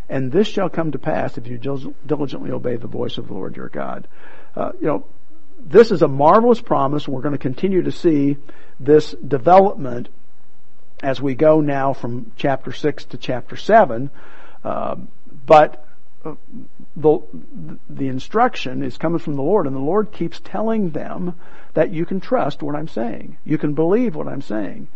[0.10, 3.58] and this shall come to pass if you diligently obey the voice of the Lord
[3.58, 4.08] your God.
[4.56, 5.06] Uh, you know,
[5.60, 7.08] this is a marvelous promise.
[7.08, 8.38] We're going to continue to see
[8.80, 10.08] this development
[11.04, 14.10] as we go now from chapter 6 to chapter 7.
[14.64, 15.10] Um,
[15.48, 15.84] but
[16.24, 16.36] uh,
[16.96, 17.20] the,
[17.90, 21.34] the instruction is coming from the Lord, and the Lord keeps telling them
[21.74, 23.38] that you can trust what I'm saying.
[23.44, 24.88] You can believe what I'm saying.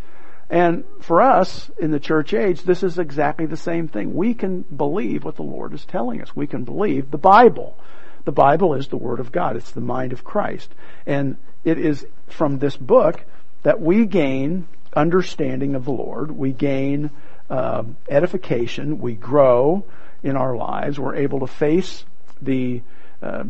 [0.50, 4.14] And for us in the church age, this is exactly the same thing.
[4.14, 6.36] We can believe what the Lord is telling us.
[6.36, 7.78] We can believe the Bible.
[8.26, 9.56] The Bible is the Word of God.
[9.56, 10.70] It's the mind of Christ.
[11.06, 13.24] And it is from this book
[13.64, 16.32] that we gain understanding of the Lord.
[16.32, 17.12] We gain
[17.50, 19.00] uh, edification.
[19.00, 19.86] We grow
[20.24, 21.00] in our lives.
[21.00, 22.06] We're able to face
[22.42, 22.82] the
[23.22, 23.44] uh,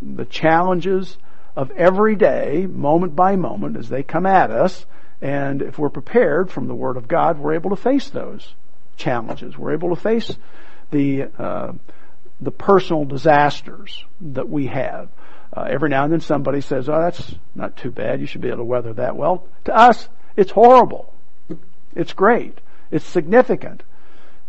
[0.00, 1.16] the challenges
[1.54, 4.86] of every day, moment by moment, as they come at us.
[5.20, 8.54] And if we're prepared from the Word of God, we're able to face those
[8.96, 9.56] challenges.
[9.56, 10.36] We're able to face
[10.90, 11.72] the uh,
[12.40, 15.08] the personal disasters that we have.
[15.54, 18.20] Uh, every now and then somebody says, "Oh, that's not too bad.
[18.20, 21.12] You should be able to weather that." Well, to us, it's horrible.
[21.94, 22.60] It's great.
[22.90, 23.82] It's significant.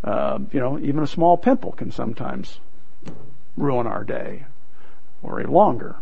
[0.04, 2.60] Uh, you know, even a small pimple can sometimes
[3.56, 4.44] ruin our day
[5.22, 5.96] or a longer.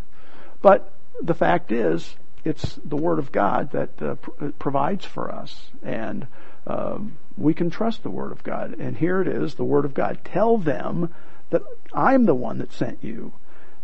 [0.60, 0.92] But
[1.22, 6.26] the fact is, it's the Word of God that uh, pr- provides for us, and
[6.66, 8.80] um, we can trust the Word of God.
[8.80, 10.18] And here it is, the Word of God.
[10.24, 11.14] Tell them
[11.50, 11.62] that
[11.94, 13.32] I'm the one that sent you,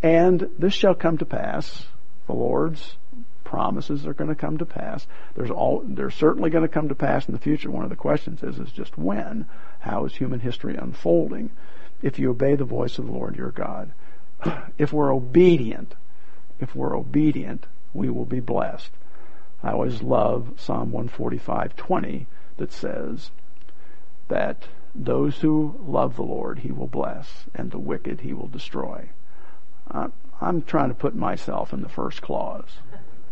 [0.02, 1.86] and this shall come to pass.
[2.26, 2.96] The Lord's
[3.44, 5.06] promises are going to come to pass.
[5.34, 7.70] There's all, they're certainly going to come to pass in the future.
[7.70, 9.46] One of the questions is, is just when?
[9.80, 11.50] How is human history unfolding?
[12.02, 13.92] If you obey the voice of the Lord your God.
[14.78, 15.94] If we're obedient,
[16.60, 18.90] if we're obedient, we will be blessed.
[19.62, 22.26] I always love Psalm 145:20
[22.58, 23.30] that says
[24.28, 29.08] that those who love the Lord he will bless, and the wicked he will destroy.
[29.90, 32.78] I'm trying to put myself in the first clause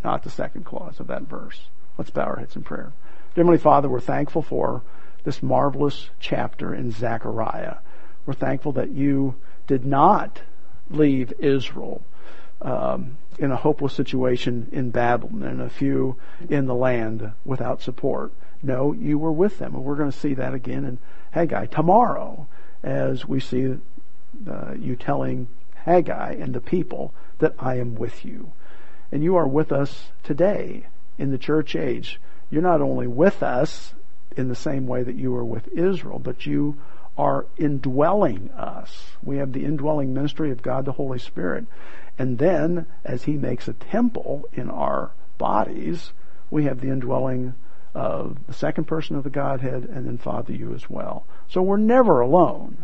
[0.07, 1.69] not the second clause of that verse.
[1.99, 2.93] Let's bow our heads in prayer.
[3.35, 4.83] Dear Heavenly Father, we're thankful for
[5.27, 7.79] this marvelous chapter in Zechariah.
[8.25, 9.35] We're thankful that you
[9.67, 10.41] did not
[10.89, 12.01] leave Israel
[12.63, 16.17] um, in a hopeless situation in Babylon and a few
[16.49, 18.33] in the land without support.
[18.63, 19.75] No, you were with them.
[19.75, 20.99] And we're going to see that again in
[21.33, 22.47] Haggai tomorrow
[22.85, 23.75] as we see
[24.49, 28.53] uh, you telling Haggai and the people that I am with you.
[29.11, 30.87] And you are with us today
[31.19, 32.21] in the church age.
[32.49, 33.93] You're not only with us
[34.37, 36.77] in the same way that you were with Israel, but you
[37.17, 39.13] are indwelling us.
[39.23, 41.65] We have the indwelling ministry of God the Holy Spirit.
[42.19, 46.13] And then, as He makes a temple in our bodies,
[46.51, 47.55] we have the indwelling
[47.95, 51.27] of the second person of the Godhead and then Father you as well.
[51.49, 52.77] So we're never alone.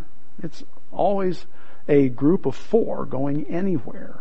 [0.42, 1.44] It's always
[1.86, 4.20] a group of four going anywhere.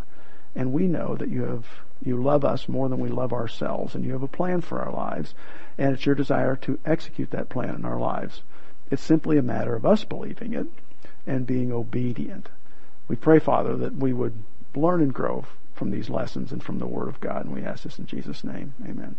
[0.56, 1.66] And we know that you have
[2.04, 4.92] you love us more than we love ourselves and you have a plan for our
[4.92, 5.36] lives
[5.78, 8.42] and it's your desire to execute that plan in our lives.
[8.90, 10.68] It's simply a matter of us believing it
[11.26, 12.50] and being obedient.
[13.08, 14.34] We pray, Father, that we would
[14.76, 17.84] learn and grow from these lessons and from the Word of God, and we ask
[17.84, 18.74] this in Jesus' name.
[18.84, 19.16] Amen.